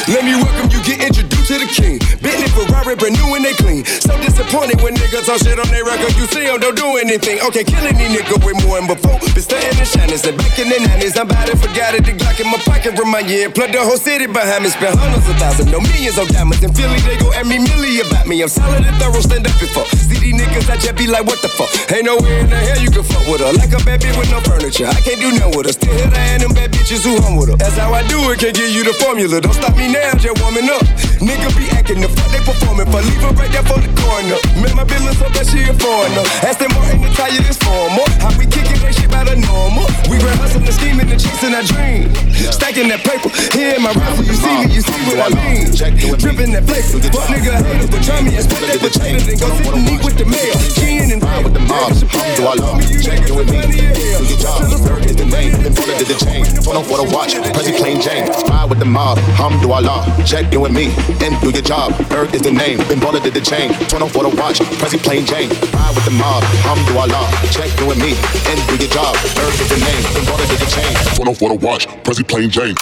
Let 0.09 0.25
me 0.25 0.33
welcome 0.33 0.73
you, 0.73 0.81
get 0.81 1.05
introduced 1.05 1.53
to 1.53 1.61
the 1.61 1.69
king. 1.69 2.01
Bentley, 2.17 2.49
Ferrari, 2.49 2.97
brand 2.97 3.13
new 3.13 3.29
and 3.37 3.45
they 3.45 3.53
clean. 3.53 3.85
So 3.85 4.09
disappointed 4.25 4.81
when 4.81 4.97
niggas 4.97 5.29
talk 5.29 5.37
shit 5.37 5.61
on 5.61 5.69
their 5.69 5.85
record. 5.85 6.17
You 6.17 6.25
see 6.33 6.49
them, 6.49 6.57
don't 6.57 6.73
do 6.73 6.97
anything. 6.97 7.37
Okay, 7.45 7.61
killing 7.61 7.93
these 7.93 8.17
niggas 8.17 8.41
with 8.41 8.57
more 8.65 8.81
than 8.81 8.89
before. 8.89 9.21
Been 9.37 9.45
stunting 9.45 9.77
and 9.77 9.85
shining, 9.85 10.17
said 10.17 10.33
back 10.33 10.57
in 10.57 10.65
the 10.65 10.81
90s. 10.81 11.13
I'm 11.13 11.29
about 11.29 11.45
to 11.45 11.55
forget 11.61 11.93
it. 11.93 12.09
The 12.09 12.17
Glock 12.17 12.41
in 12.41 12.49
my 12.49 12.57
pocket 12.65 12.97
remind 12.97 13.29
you. 13.29 13.53
Plug 13.53 13.69
the 13.69 13.85
whole 13.85 14.01
city 14.01 14.25
behind 14.25 14.65
me. 14.65 14.73
Spend 14.73 14.97
hundreds 14.97 15.29
of 15.29 15.37
thousands, 15.37 15.69
no 15.69 15.77
millions 15.77 16.17
of 16.17 16.25
diamonds. 16.33 16.65
In 16.65 16.73
Philly, 16.73 16.97
they 17.05 17.17
go 17.21 17.29
at 17.37 17.45
me 17.45 17.61
milli 17.61 18.01
about 18.01 18.25
me. 18.25 18.41
I'm 18.41 18.49
solid 18.49 18.81
and 18.81 18.97
thorough, 18.97 19.21
stand 19.21 19.45
up 19.45 19.53
before. 19.61 19.85
See 19.93 20.17
these 20.17 20.33
niggas, 20.33 20.73
I 20.73 20.81
just 20.81 20.97
be 20.97 21.05
like, 21.05 21.29
what 21.29 21.37
the 21.45 21.53
fuck? 21.53 21.69
Ain't 21.93 22.09
no 22.09 22.17
way 22.17 22.41
in 22.41 22.49
the 22.49 22.57
hell 22.57 22.81
you 22.81 22.89
can 22.89 23.05
fuck 23.05 23.21
with 23.29 23.45
her. 23.45 23.53
Like 23.53 23.77
a 23.77 23.81
bad 23.85 24.01
bitch 24.01 24.17
with 24.17 24.33
no 24.33 24.41
furniture. 24.41 24.89
I 24.89 24.97
can't 25.05 25.21
do 25.21 25.29
nothing 25.37 25.53
with 25.53 25.69
her. 25.69 25.73
Still 25.77 25.93
hit 25.93 26.09
her 26.09 26.25
and 26.33 26.41
them 26.41 26.53
bad 26.57 26.73
bitches 26.73 27.05
who 27.05 27.21
hung 27.21 27.37
with 27.37 27.53
her. 27.53 27.57
That's 27.61 27.77
how 27.77 27.93
I 27.93 28.01
do 28.09 28.17
it, 28.33 28.41
can't 28.41 28.57
give 28.57 28.73
you 28.73 28.81
the 28.81 28.97
formula. 28.97 29.41
Don't 29.41 29.53
stop 29.53 29.77
me 29.77 29.91
now, 29.91 29.98
just 30.19 30.39
warming 30.41 30.69
up. 30.69 30.83
Nigga 31.19 31.51
be 31.55 31.67
acting 31.75 31.99
the 31.99 32.07
fuck 32.07 32.31
they 32.31 32.39
performing 32.39 32.87
for. 32.87 33.03
Leave 33.03 33.21
her 33.23 33.33
right 33.35 33.51
there 33.51 33.65
for 33.67 33.79
the 33.79 33.91
corner. 33.99 34.39
Make 34.63 34.75
my 34.75 34.87
business 34.87 35.19
up 35.19 35.31
that 35.35 35.47
she 35.47 35.67
a 35.67 35.75
foreigner. 35.75 36.23
Aston 36.47 36.71
Martin 36.71 37.03
to 37.03 37.09
tell 37.11 37.31
you 37.31 37.41
this 37.43 37.59
formal. 37.59 38.07
How 38.23 38.31
we 38.39 38.47
kicking 38.47 38.79
that 38.79 38.95
shit 38.95 39.11
by 39.11 39.27
the 39.27 39.35
normal. 39.35 39.87
We 40.07 40.17
been 40.19 40.31
hustling, 40.39 40.71
scheming, 40.71 41.11
and 41.11 41.19
chasing 41.19 41.51
our 41.51 41.65
dream. 41.67 42.07
Stacking 42.51 42.87
that 42.87 43.03
paper. 43.03 43.27
Here 43.51 43.75
in 43.75 43.83
my 43.83 43.91
rifle, 43.91 44.23
you 44.23 44.35
see 44.39 44.55
me, 44.63 44.67
you 44.71 44.81
see 44.81 45.01
what 45.11 45.19
I 45.19 45.29
mean. 45.35 45.75
Dripping 45.75 46.55
that 46.55 46.63
flavor. 46.63 47.03
Fuck 47.11 47.27
nigga 47.27 47.59
haters, 47.59 47.89
but 47.91 48.01
try 48.03 48.23
me 48.23 48.39
and 48.39 48.43
split 48.47 48.71
that 48.71 48.79
potato. 48.79 49.19
Then 49.19 49.37
go 49.37 49.47
sit 49.51 49.73
and 49.75 49.83
eat 49.91 50.01
with 50.03 50.15
the 50.15 50.25
mayor. 50.25 50.55
Ken 50.79 51.11
and 51.11 51.21
with 51.43 51.53
the 51.53 51.63
mob. 51.67 51.91
Do 52.39 52.47
I 52.47 52.55
love? 52.55 52.79
Check 53.03 53.27
it 53.27 53.35
with 53.35 53.51
me. 53.51 53.59
Do 53.67 54.23
your 54.23 54.39
job. 54.39 54.63
Bird 54.87 55.03
is 55.03 55.15
the 55.19 55.27
name. 55.27 55.59
Been 55.59 55.75
bullet 55.75 55.99
to 55.99 56.05
the 56.07 56.17
chain. 56.23 56.47
Turn 56.63 56.79
on 56.79 56.85
for 56.87 57.03
the 57.03 57.07
watch. 57.11 57.35
Prezi 57.51 57.75
plain 57.75 57.99
Jane. 57.99 58.31
Ride 58.47 58.69
with 58.71 58.79
the 58.79 58.87
mob. 58.87 59.19
Hum 59.35 59.59
do 59.59 59.71
I 59.75 59.79
love? 59.83 59.88
Check 60.25 60.53
in 60.53 60.61
with 60.61 60.71
me. 60.71 60.93
And 61.25 61.39
do 61.41 61.49
your 61.49 61.61
job. 61.61 61.97
Bird 62.09 62.33
is 62.35 62.41
the 62.41 62.51
name. 62.51 62.77
Been 62.87 62.99
bullet 62.99 63.23
to 63.23 63.31
the 63.31 63.41
chain. 63.41 63.73
Turn 63.89 64.01
on 64.01 64.09
for 64.09 64.23
the 64.23 64.29
watch. 64.29 64.59
Prezi 64.77 65.01
plain 65.01 65.25
Jane. 65.25 65.49
Ride 65.73 65.95
with 65.95 66.05
the 66.05 66.11
mob. 66.11 66.43
Hum 66.65 66.77
do 66.85 66.99
I? 66.99 67.07
Check 67.49 67.73
in 67.81 67.87
with 67.87 67.97
me. 67.97 68.13
And 68.49 68.59
do 68.69 68.75
your 68.77 68.91
job. 68.93 69.15
Bird 69.33 69.53
is 69.57 69.69
the 69.69 69.79
name. 69.81 70.03
Been 70.13 70.25
bullet 70.29 70.47
to 70.49 70.57
the 70.61 70.69
chain. 70.69 70.93
Turn 71.17 71.27
on 71.27 71.35
for 71.35 71.49
the 71.49 71.55
watch. 71.65 71.87
Prezi 72.05 72.23
plain 72.27 72.49
Jane. 72.49 72.75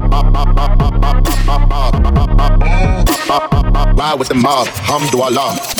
Ride 3.97 4.19
with 4.19 4.27
the 4.29 4.35
mob. 4.35 4.67
Hum 4.89 5.07
do 5.11 5.21
I 5.21 5.29
love? 5.29 5.77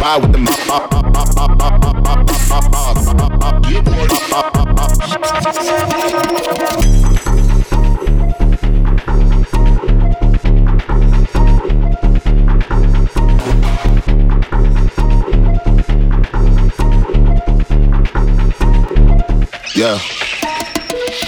Ride 0.00 0.22
with 0.22 0.32
the 0.32 0.38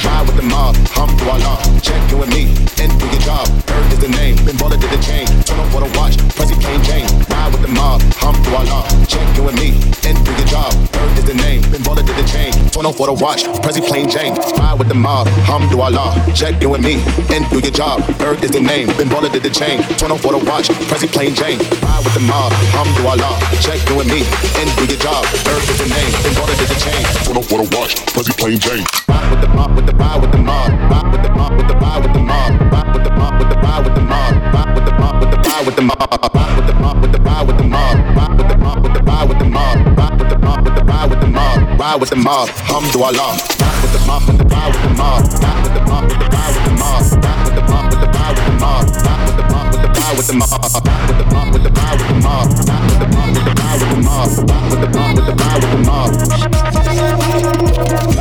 ride 0.05 0.27
with 0.27 0.37
the 0.37 0.43
mob. 0.43 0.90
Hum 1.01 1.17
do 1.17 1.31
Allah. 1.33 1.57
Check 1.81 1.97
you 2.13 2.21
and 2.21 2.29
me, 2.29 2.53
and 2.77 2.93
do 3.01 3.09
your 3.09 3.25
job. 3.25 3.49
Bird 3.65 3.89
is 3.89 4.01
the 4.05 4.13
name, 4.13 4.37
been 4.45 4.53
baller 4.61 4.77
to 4.77 4.89
the 4.93 5.01
chain. 5.01 5.25
Turn 5.49 5.57
on 5.57 5.71
for 5.73 5.81
the 5.81 5.89
watch, 5.97 6.21
Prezi 6.37 6.61
plain 6.61 6.77
Jane. 6.85 7.09
Ride 7.33 7.57
with 7.57 7.65
the 7.65 7.73
mob, 7.73 8.05
hum 8.21 8.37
do 8.45 8.53
Allah. 8.53 8.85
Check 9.09 9.25
you 9.33 9.49
and 9.49 9.57
me, 9.57 9.81
and 10.05 10.21
do 10.29 10.33
your 10.37 10.45
job. 10.45 10.69
Bird 10.93 11.17
is 11.17 11.25
the 11.25 11.33
name, 11.33 11.65
been 11.73 11.81
baller 11.81 12.05
to 12.05 12.13
the 12.13 12.27
chain. 12.29 12.53
Turn 12.69 12.85
on 12.85 12.93
for 12.93 13.07
the 13.09 13.17
watch, 13.17 13.45
Prezi 13.65 13.81
plain 13.81 14.11
Jane. 14.13 14.37
Ride 14.61 14.77
with 14.77 14.89
the 14.93 14.95
mob, 14.95 15.25
hum 15.49 15.65
do 15.73 15.81
Allah. 15.81 16.13
Check 16.37 16.61
you 16.61 16.69
and 16.77 16.85
me, 16.85 17.01
and 17.33 17.49
do 17.49 17.65
your 17.65 17.73
job. 17.73 18.05
Bird 18.21 18.45
is 18.45 18.51
the 18.51 18.61
name, 18.61 18.93
been 19.01 19.09
baller 19.09 19.33
to 19.33 19.41
the 19.41 19.49
chain. 19.49 19.81
Turn 19.97 20.13
on 20.13 20.19
for 20.19 20.37
the 20.37 20.43
watch, 20.45 20.69
Prezi 20.93 21.09
plain 21.09 21.33
Jane. 21.33 21.57
Ride 21.81 22.05
with 22.05 22.13
the 22.13 22.25
mob, 22.29 22.53
Allah. 23.09 23.41
Check 23.65 23.81
you 23.89 23.97
me, 24.05 24.21
and 24.61 24.69
do 24.77 24.85
your 24.85 25.01
job. 25.01 25.25
Bird 25.49 25.65
is 25.65 25.81
the 25.81 25.89
name, 25.89 26.13
been 26.21 26.37
to 26.61 26.67
the 26.69 26.77
chain. 26.77 27.01
Turn 27.25 27.41
the 27.57 27.69
watch, 27.73 27.97
Prezi 28.13 28.37
plain 28.37 28.61
Jane. 28.61 29.10
With 29.31 29.41
the 29.41 29.49
mob, 29.49 29.77
with 29.77 29.87
the 29.87 29.95
ride 29.95 30.21
with 30.21 30.33
the 30.33 30.39
mob. 30.39 30.71
Ride 30.91 31.13
with 31.13 31.23
the 31.23 31.31
mob, 31.31 31.53
with 31.57 31.69
the 31.69 31.75
ride 31.77 32.03
with 32.03 32.13
the 32.13 32.21
mob. 32.21 32.51
Ride 32.73 32.93
with 32.95 33.05
the 33.05 33.11
mob, 33.15 33.39
with 33.39 33.51
the 33.51 33.57
ride 33.61 33.85
with 33.85 33.95
the 33.95 34.03
mob. 34.03 34.33
Ride 34.55 34.75
with 34.75 34.87
the 34.87 34.93
mob, 35.01 35.21
with 35.21 35.31
the 35.31 35.39
ride 35.49 35.67
with 35.67 35.77
the 35.77 35.85
mob. 35.85 36.01
Ride 36.11 36.27
with 36.31 36.79
the 36.81 36.85
mob, 36.91 37.03
with 37.03 37.15
the 37.15 37.21
ride 37.23 37.47
with 37.47 37.59
the 37.59 37.65
mob. 37.65 37.97
Ride 38.17 38.37
with 38.37 38.49
the 38.49 38.57
mob, 38.59 38.83
with 38.83 38.95
the 38.95 39.03
ride 39.05 39.29
with 39.29 39.39
the 39.39 39.47
mob. 39.47 39.77
Ride 39.99 40.19
with 40.19 40.29
the 40.31 40.39
mob, 40.39 40.65
with 40.65 40.75
the 40.75 40.85
ride 40.85 41.11
with 41.11 41.21
the 41.21 41.27
mob. 41.29 41.81
Ride 41.81 42.01
with 42.01 42.11
the 42.11 42.17
mob, 42.17 42.49
hum 42.69 42.85
do 42.93 43.03
Allah. 43.03 43.39
Ride 43.61 43.79
with 43.81 43.93
the 43.93 44.03
mob, 44.07 44.23
with 44.27 44.39
the 44.39 44.47
ride 44.51 44.71
with 44.75 44.83
the 44.83 44.95
mob. 44.99 45.23
Ride 45.31 45.63
with 45.63 45.75
the 45.75 45.83
mob, 45.87 46.05
with 46.05 46.21
the 46.21 46.29
ride 46.31 46.55
with 46.55 46.65
the 46.67 46.75
mob. 46.75 47.01
Ride 47.01 47.45
with 47.47 47.57
the 47.57 47.75
mob, 47.81 47.91
with 47.91 48.01
the 48.01 48.09
ride 48.11 48.35
with 48.35 48.47
the 48.47 48.55
mob. 48.61 48.91
Ride 48.91 49.17
with 49.21 49.27
the 49.31 49.47
mob, 49.51 49.71
with 49.71 49.81
the 49.81 49.91
ride 49.91 50.11
with 50.11 50.27
the 50.27 50.47
mob. 50.51 50.77
Ride 50.81 51.07
with 51.07 51.19
the 51.19 51.27
mob, 51.31 51.49
with 51.51 51.63
the 51.63 51.71
ride 51.71 51.97
with 51.97 52.09
the 52.09 52.19
mob. 52.21 52.47
Ride 52.51 52.87
with 52.89 52.99
the 53.01 53.09
mob, 53.11 53.31
with 53.31 53.45
the 53.47 53.55
ride 53.61 53.79
with 53.81 53.91
the 53.91 54.01
mob. 54.01 54.29
Ride 54.51 54.71
with 54.71 54.81
the 54.81 54.89
mob, 54.91 55.17
with 55.17 55.27
the 55.27 55.35
ride 55.41 55.61
with 55.61 55.71
the 55.71 55.79
mob. 58.07 58.20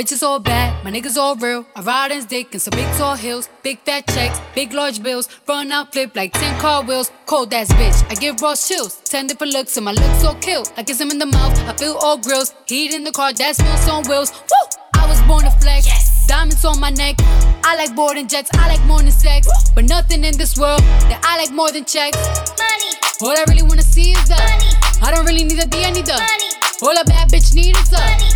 Bitches 0.00 0.22
all 0.22 0.40
bad, 0.40 0.82
my 0.82 0.90
niggas 0.90 1.18
all 1.18 1.36
real. 1.36 1.66
I 1.76 1.82
ride 1.82 2.10
in 2.10 2.24
dick 2.24 2.54
in 2.54 2.60
some 2.60 2.70
big 2.70 2.86
tall 2.96 3.16
hills, 3.16 3.50
big 3.62 3.80
fat 3.80 4.06
checks, 4.06 4.40
big 4.54 4.72
large 4.72 5.02
bills. 5.02 5.28
Run 5.46 5.70
out, 5.70 5.92
flip 5.92 6.16
like 6.16 6.32
10 6.32 6.58
car 6.58 6.82
wheels. 6.82 7.12
Cold 7.26 7.52
ass 7.52 7.70
bitch, 7.72 8.10
I 8.10 8.14
give 8.14 8.40
raw 8.40 8.54
chills. 8.54 8.96
10 9.04 9.26
different 9.26 9.52
looks, 9.52 9.76
and 9.76 9.84
my 9.84 9.92
looks 9.92 10.22
so 10.22 10.32
kill. 10.40 10.64
I 10.78 10.84
kiss 10.84 10.98
him 10.98 11.10
in 11.10 11.18
the 11.18 11.26
mouth, 11.26 11.52
I 11.68 11.74
feel 11.76 11.98
all 12.00 12.16
grills. 12.16 12.54
Heat 12.66 12.94
in 12.94 13.04
the 13.04 13.12
car, 13.12 13.34
that 13.34 13.56
smells 13.56 13.88
on 13.90 14.08
wheels. 14.08 14.32
Woo! 14.32 14.78
I 14.94 15.06
was 15.06 15.20
born 15.28 15.44
to 15.44 15.50
flex. 15.60 15.84
Yes. 15.84 16.26
Diamonds 16.26 16.64
on 16.64 16.80
my 16.80 16.88
neck. 16.88 17.16
I 17.64 17.76
like 17.76 17.94
boarding 17.94 18.26
jets, 18.26 18.48
I 18.54 18.68
like 18.68 18.84
more 18.86 19.02
than 19.02 19.12
sex. 19.12 19.48
But 19.74 19.84
nothing 19.84 20.24
in 20.24 20.34
this 20.38 20.56
world 20.56 20.80
that 21.10 21.20
I 21.24 21.36
like 21.36 21.52
more 21.52 21.72
than 21.72 21.84
checks. 21.84 22.16
Money. 22.56 22.90
All 23.20 23.36
I 23.36 23.44
really 23.48 23.64
wanna 23.68 23.82
see 23.82 24.12
is 24.12 24.28
the 24.28 24.36
money. 24.48 24.72
I 25.02 25.10
don't 25.14 25.26
really 25.26 25.44
need 25.44 25.58
a 25.58 25.66
D, 25.66 25.84
I 25.84 25.90
need 25.90 26.06
the 26.06 26.16
money. 26.16 26.48
All 26.80 26.96
a 26.96 27.04
bad 27.04 27.28
bitch 27.28 27.54
need 27.54 27.76
is 27.76 27.90
the 27.90 27.98
money. 27.98 28.30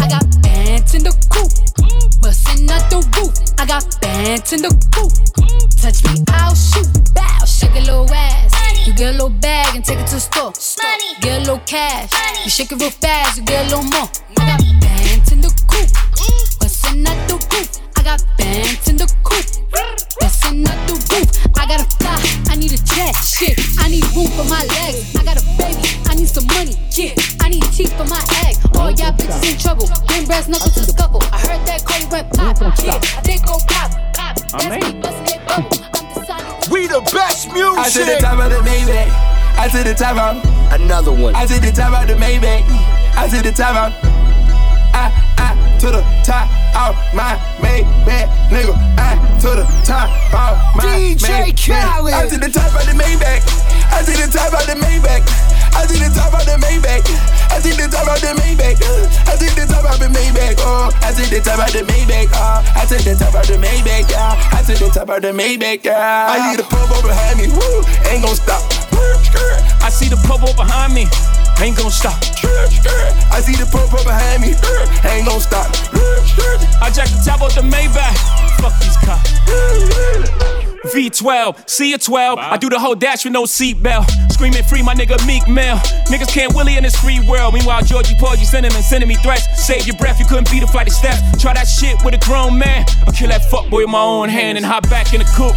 I 0.00 0.08
got 0.08 0.21
bands 0.72 0.94
in 0.94 1.02
the 1.04 1.12
coop, 1.28 1.52
bustin' 2.22 2.70
out 2.70 2.88
the 2.88 3.00
roof. 3.16 3.34
I 3.58 3.66
got 3.66 3.84
bands 4.00 4.52
in 4.52 4.62
the 4.62 4.72
coop. 4.94 5.12
Touch 5.76 6.00
me, 6.04 6.24
I'll 6.32 6.54
shoot. 6.54 6.88
Bow, 7.12 7.44
shake 7.44 7.76
a 7.76 7.80
little 7.80 8.08
ass. 8.10 8.86
You 8.86 8.94
get 8.94 9.10
a 9.10 9.12
little 9.12 9.28
bag 9.28 9.76
and 9.76 9.84
take 9.84 9.98
it 9.98 10.06
to 10.08 10.14
the 10.14 10.20
store. 10.20 10.52
Get 11.20 11.36
a 11.36 11.40
little 11.40 11.60
cash. 11.66 12.10
You 12.44 12.50
shake 12.50 12.72
it 12.72 12.80
real 12.80 12.90
fast, 12.90 13.36
you 13.36 13.44
get 13.44 13.66
a 13.66 13.76
little 13.76 13.84
more. 13.84 14.08
I 14.38 14.56
got 14.56 14.60
bands 14.80 15.32
in 15.32 15.40
the 15.42 15.52
coop, 15.68 15.90
I 39.72 39.80
to 39.80 39.88
the 39.88 39.96
top 39.96 40.20
of 40.20 40.36
another 40.76 41.16
one. 41.16 41.32
I 41.32 41.48
to 41.48 41.56
the 41.56 41.72
top 41.72 41.96
of 41.96 42.04
the 42.04 42.12
Maybach. 42.20 42.60
I 43.16 43.24
to 43.24 43.40
the 43.40 43.56
top 43.56 43.72
of 43.72 43.96
I 44.92 45.08
I 45.40 45.56
to 45.80 45.88
the 45.88 46.04
top 46.20 46.44
of 46.76 46.92
my 47.16 47.40
Maybach, 47.56 48.28
nigga. 48.52 48.76
I 49.00 49.16
to 49.40 49.48
the 49.48 49.64
top 49.80 50.12
of 50.28 50.60
my 50.76 50.84
DJ 50.84 51.56
Khaled. 51.56 52.12
I 52.12 52.28
to 52.28 52.36
the 52.36 52.52
top 52.52 52.68
of 52.68 52.84
the 52.84 52.92
Maybach. 52.92 53.40
I 53.88 54.04
to 54.04 54.12
the 54.12 54.28
top 54.28 54.52
of 54.52 54.60
the 54.68 54.76
Maybach. 54.76 55.24
I 55.72 55.88
to 55.88 55.96
the 55.96 56.08
top 56.20 56.36
of 56.36 56.44
the 56.44 56.60
Maybach. 56.60 57.08
I 57.48 57.56
to 57.56 57.72
the 57.72 57.88
top 57.88 58.12
of 58.12 58.20
the 58.20 58.36
Maybach. 58.44 58.76
I 58.76 59.40
to 59.40 59.48
the 59.56 59.64
top 59.72 59.88
of 59.88 59.96
the 60.04 60.12
Maybach. 60.12 60.60
Oh, 60.68 60.92
I 61.00 61.16
to 61.16 61.24
the 61.32 61.40
top 61.40 61.64
of 61.64 61.72
the 61.72 61.80
Maybach. 61.80 62.28
Oh, 62.36 62.60
I 62.76 62.84
to 62.84 63.00
the 63.00 63.16
top 63.16 63.32
of 63.32 63.48
the 63.48 63.56
Maybach. 63.56 64.04
Yeah, 64.12 64.36
I 64.52 64.60
to 64.68 64.74
the 64.76 64.90
top 64.92 65.08
of 65.08 65.22
the 65.24 65.32
Maybach. 65.32 65.80
Yeah, 65.80 66.28
I 66.28 66.52
need 66.52 66.60
a 66.60 66.62
pump 66.68 66.92
over 66.92 67.08
behind 67.08 67.40
me. 67.40 67.48
Woo, 67.48 67.80
ain't 68.12 68.20
gon' 68.20 68.36
stop. 68.36 68.81
I 69.82 69.90
see 69.90 70.08
the 70.08 70.16
purple 70.28 70.52
behind 70.54 70.94
me. 70.94 71.06
Ain't 71.60 71.76
gon' 71.76 71.90
stop. 71.90 72.18
I 73.30 73.40
see 73.40 73.54
the 73.54 73.66
purple 73.70 74.02
behind 74.04 74.42
me. 74.42 74.54
Ain't 75.08 75.26
gon' 75.26 75.40
stop. 75.40 75.68
I 76.82 76.90
jack 76.90 77.08
the 77.08 77.22
top 77.24 77.42
off 77.42 77.54
the 77.54 77.62
Maybach. 77.62 78.16
Fuck 78.60 78.74
these 78.80 78.96
cops. 78.98 79.30
V12, 80.92 81.68
see 81.68 81.92
a 81.92 81.98
12. 81.98 82.38
I 82.38 82.56
do 82.56 82.68
the 82.68 82.78
whole 82.78 82.94
dash 82.94 83.24
with 83.24 83.32
no 83.32 83.44
seatbelt. 83.44 84.31
Screaming 84.32 84.64
free, 84.64 84.82
my 84.82 84.94
nigga 84.94 85.20
Meek 85.26 85.46
Mill. 85.46 85.76
Niggas 86.08 86.32
can't 86.32 86.54
Willie 86.54 86.76
in 86.76 86.82
this 86.82 86.96
free 86.96 87.20
world. 87.28 87.52
Meanwhile, 87.52 87.82
Georgie 87.82 88.14
Porgy 88.18 88.44
sending 88.44 88.72
and 88.72 88.82
sending 88.82 89.08
me 89.08 89.14
threats. 89.16 89.44
Save 89.62 89.86
your 89.86 89.96
breath, 89.96 90.18
you 90.18 90.24
couldn't 90.24 90.50
beat 90.50 90.62
a 90.62 90.66
flight 90.66 90.88
of 90.88 90.94
steps. 90.94 91.20
Try 91.40 91.52
that 91.52 91.68
shit 91.68 92.02
with 92.02 92.14
a 92.14 92.18
grown 92.24 92.58
man. 92.58 92.86
I'll 93.06 93.12
kill 93.12 93.28
that 93.28 93.42
fuckboy 93.52 93.84
with 93.84 93.90
my 93.90 94.00
own 94.00 94.30
hand 94.30 94.56
and 94.56 94.64
hop 94.66 94.88
back 94.88 95.12
in 95.12 95.20
the 95.20 95.28
coupe. 95.36 95.54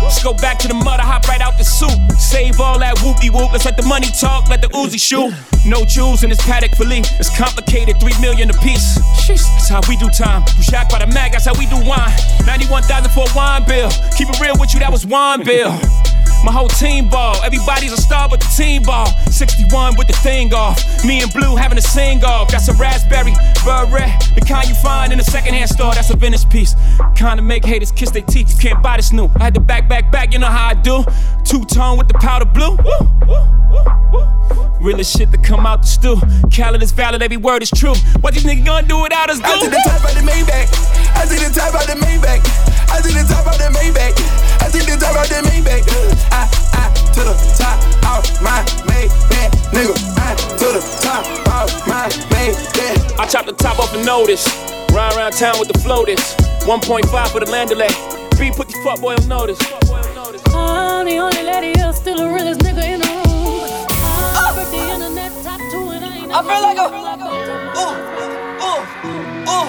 Let's 0.00 0.22
go 0.22 0.32
back 0.32 0.58
to 0.60 0.68
the 0.68 0.74
mud, 0.74 1.00
I 1.00 1.04
hop 1.04 1.26
right 1.26 1.40
out 1.40 1.58
the 1.58 1.64
soup. 1.64 1.90
Save 2.18 2.60
all 2.60 2.78
that 2.78 2.96
whoopie 2.98 3.34
whoop. 3.34 3.50
Let's 3.52 3.64
let 3.64 3.76
the 3.76 3.86
money 3.86 4.06
talk, 4.08 4.48
let 4.48 4.62
the 4.62 4.68
Uzi 4.68 5.00
shoot. 5.00 5.34
No 5.66 5.84
jewels 5.84 6.22
in 6.22 6.30
this 6.30 6.40
paddock 6.46 6.76
fillet. 6.76 7.02
It's 7.18 7.34
complicated, 7.36 7.98
three 8.00 8.14
million 8.20 8.48
a 8.50 8.54
piece. 8.54 8.94
That's 9.26 9.68
how 9.68 9.80
we 9.88 9.96
do 9.96 10.08
time. 10.08 10.44
You 10.56 10.62
shocked 10.62 10.92
by 10.92 11.00
the 11.04 11.10
mag, 11.10 11.32
that's 11.32 11.46
how 11.46 11.54
we 11.58 11.66
do 11.66 11.82
wine. 11.82 12.12
91,000 12.46 13.10
for 13.10 13.24
a 13.26 13.32
wine 13.34 13.64
bill. 13.66 13.90
Keep 14.16 14.28
it 14.30 14.40
real 14.40 14.54
with 14.60 14.72
you, 14.72 14.80
that 14.80 14.92
was 14.92 15.04
wine 15.04 15.42
bill. 15.42 15.72
My 16.44 16.52
whole 16.52 16.68
team 16.68 17.08
ball. 17.08 17.42
Everybody's 17.42 17.92
a 17.92 17.96
star 17.96 18.28
but 18.28 18.38
the 18.38 18.46
team 18.54 18.82
ball. 18.82 19.06
61 19.30 19.96
with 19.96 20.08
the 20.08 20.12
thing 20.12 20.52
off. 20.52 20.78
Me 21.02 21.22
and 21.22 21.32
Blue 21.32 21.56
having 21.56 21.78
a 21.78 21.82
sing 21.82 22.22
off. 22.22 22.50
That's 22.50 22.68
a 22.68 22.74
raspberry 22.74 23.32
beret. 23.64 24.12
The 24.34 24.42
kind 24.46 24.68
you 24.68 24.74
find 24.74 25.10
in 25.10 25.18
a 25.18 25.24
secondhand 25.24 25.70
store. 25.70 25.94
That's 25.94 26.10
a 26.10 26.16
vintage 26.16 26.48
piece. 26.50 26.74
Kind 27.16 27.40
of 27.40 27.46
make 27.46 27.64
haters 27.64 27.90
kiss 27.90 28.10
their 28.10 28.22
teeth. 28.22 28.52
You 28.52 28.70
can't 28.70 28.82
buy 28.82 28.98
this 28.98 29.10
new. 29.10 29.30
I 29.36 29.44
had 29.44 29.54
to 29.54 29.60
back, 29.60 29.88
back, 29.88 30.12
back. 30.12 30.34
You 30.34 30.38
know 30.38 30.48
how 30.48 30.68
I 30.68 30.74
do. 30.74 31.02
Two 31.44 31.64
tone 31.64 31.96
with 31.96 32.08
the 32.08 32.14
powder 32.14 32.44
blue. 32.44 32.76
Woo, 32.76 33.10
woo, 33.26 34.12
woo. 34.12 34.33
Realest 34.84 35.16
shit 35.16 35.32
to 35.32 35.38
come 35.38 35.64
out 35.64 35.80
the 35.80 35.88
stew. 35.88 36.20
Khaled 36.52 36.82
is 36.82 36.92
valid, 36.92 37.22
every 37.22 37.38
word 37.38 37.62
is 37.62 37.70
true. 37.70 37.94
What 38.20 38.34
these 38.34 38.44
niggas 38.44 38.66
gonna 38.66 38.86
do 38.86 39.00
without 39.00 39.30
us? 39.30 39.38
Do? 39.38 39.44
I 39.48 39.56
to 39.56 39.70
the 39.72 39.80
top 39.80 40.04
of 40.04 40.12
the 40.12 40.20
Maybach. 40.20 40.68
I 41.16 41.24
to 41.24 41.36
the 41.40 41.48
top 41.56 41.72
of 41.72 41.86
the 41.88 41.96
Maybach. 42.04 42.44
I 42.92 43.00
to 43.00 43.08
the 43.08 43.24
top 43.24 43.46
of 43.48 43.56
the 43.56 43.72
Maybach. 43.72 44.12
I 44.60 44.68
to 44.68 44.78
the 44.84 44.96
top 45.00 45.16
of 45.16 45.26
the 45.32 45.40
Maybach. 45.48 45.88
I, 46.28 46.44
I 46.76 46.92
to 47.16 47.20
the 47.24 47.32
top 47.56 47.80
of 48.12 48.28
my 48.44 48.60
Maybach, 48.84 49.56
nigga. 49.72 49.96
I 50.20 50.36
to 50.36 50.68
the 50.76 50.84
top 51.00 51.24
of 51.48 51.72
my 51.88 52.04
Maybach. 52.28 53.18
I 53.18 53.26
chop 53.26 53.46
the 53.46 53.54
top 53.54 53.78
off 53.78 53.90
the 53.90 54.04
notice. 54.04 54.44
Ride 54.92 55.16
around 55.16 55.32
town 55.32 55.58
with 55.58 55.68
the 55.72 55.78
floaters. 55.78 56.20
1.5 56.68 57.28
for 57.32 57.40
the 57.40 57.50
Mandalay. 57.50 57.88
B 58.36 58.52
put 58.54 58.68
the 58.68 58.76
fuckboy 58.84 59.16
on 59.16 59.28
notice. 59.28 59.58
I'm 60.52 61.06
the 61.06 61.16
only 61.16 61.42
lady 61.42 61.72
here, 61.72 61.90
still 61.94 62.18
the 62.18 62.28
realest 62.28 62.60
nigga 62.60 62.84
in 62.84 63.00
the 63.00 63.06
room. 63.06 63.83
I 66.34 66.38
I 66.38 66.42
feel 66.42 66.62
like 66.66 66.76
a 66.76 66.90
ooh, 67.78 67.94
ooh, 68.58 68.82
ooh, 69.54 69.68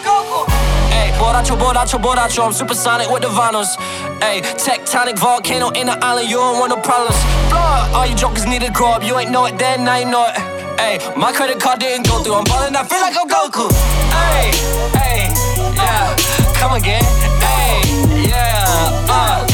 Goku. 0.00 0.40
Hey, 0.88 1.12
borracho, 1.20 1.54
borracho, 1.54 2.00
borracho, 2.00 2.46
I'm 2.46 2.52
supersonic 2.54 3.10
with 3.10 3.20
the 3.20 3.28
vinyls. 3.28 3.76
Hey, 4.22 4.40
tectonic 4.40 5.18
volcano 5.18 5.68
in 5.72 5.86
the 5.86 5.98
island, 6.02 6.30
you 6.30 6.36
don't 6.36 6.58
want 6.58 6.70
no 6.70 6.80
problems. 6.80 7.14
Up, 7.52 7.92
all 7.92 8.06
you 8.06 8.16
jokers 8.16 8.46
need 8.46 8.62
to 8.62 8.70
grow 8.72 8.92
up, 8.92 9.04
you 9.04 9.18
ain't 9.18 9.30
know 9.30 9.44
it 9.44 9.58
then, 9.58 9.84
now 9.84 9.98
you 9.98 10.06
know 10.06 10.24
it. 10.24 10.36
Hey, 10.80 10.98
my 11.14 11.30
credit 11.30 11.60
card 11.60 11.80
didn't 11.80 12.08
go 12.08 12.22
through, 12.22 12.36
I'm 12.36 12.44
ballin', 12.44 12.74
I 12.74 12.84
feel 12.84 13.00
like 13.02 13.14
I'm 13.14 13.28
Goku. 13.28 13.68
Hey, 14.08 14.50
hey, 14.96 15.28
yeah, 15.76 16.16
come 16.54 16.72
again. 16.72 17.04
Hey, 17.44 17.84
yeah, 18.30 18.64
uh, 19.12 19.47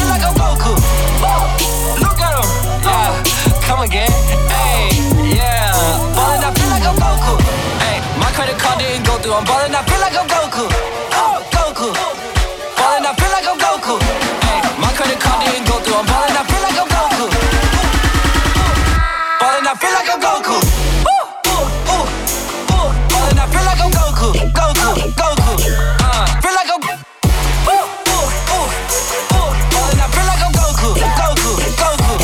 through, 9.24 9.32
I'm 9.32 9.44
ballin', 9.44 9.74
I 9.74 9.80
feel 9.88 10.00
like 10.04 10.16
I'm 10.20 10.28
Goku. 10.28 10.68
Oh, 11.16 11.40
Goku. 11.48 11.88
Ballin', 12.76 13.08
I 13.08 13.12
feel 13.16 13.32
like 13.32 13.48
I'm 13.48 13.56
Goku. 13.56 13.96
Hey, 14.44 14.60
my 14.76 14.92
credit 14.92 15.18
card 15.18 15.40
didn't 15.48 15.64
go 15.64 15.80
through, 15.80 15.96
I'm 15.96 16.04
ballin', 16.04 16.36
I 16.36 16.44
feel 16.44 16.60
like 16.60 16.76
I'm 16.76 16.88
Goku. 16.92 17.26
Ballin', 19.40 19.64
I 19.64 19.74
feel 19.80 19.92
like 19.96 20.10
I'm 20.12 20.20
Goku. 20.20 20.60
Goku. 23.88 24.28
Goku, 24.52 24.88
Goku. 25.16 25.52
Uh, 26.04 26.24
feel 26.44 26.54
like 26.54 26.68
I'm. 26.68 26.80
Ballin', 29.72 30.00
I 30.04 30.08
feel 30.12 30.26
like 30.28 30.42
I'm 30.44 30.52
Goku. 30.52 30.90
Goku, 31.00 31.52
Goku. 31.80 32.14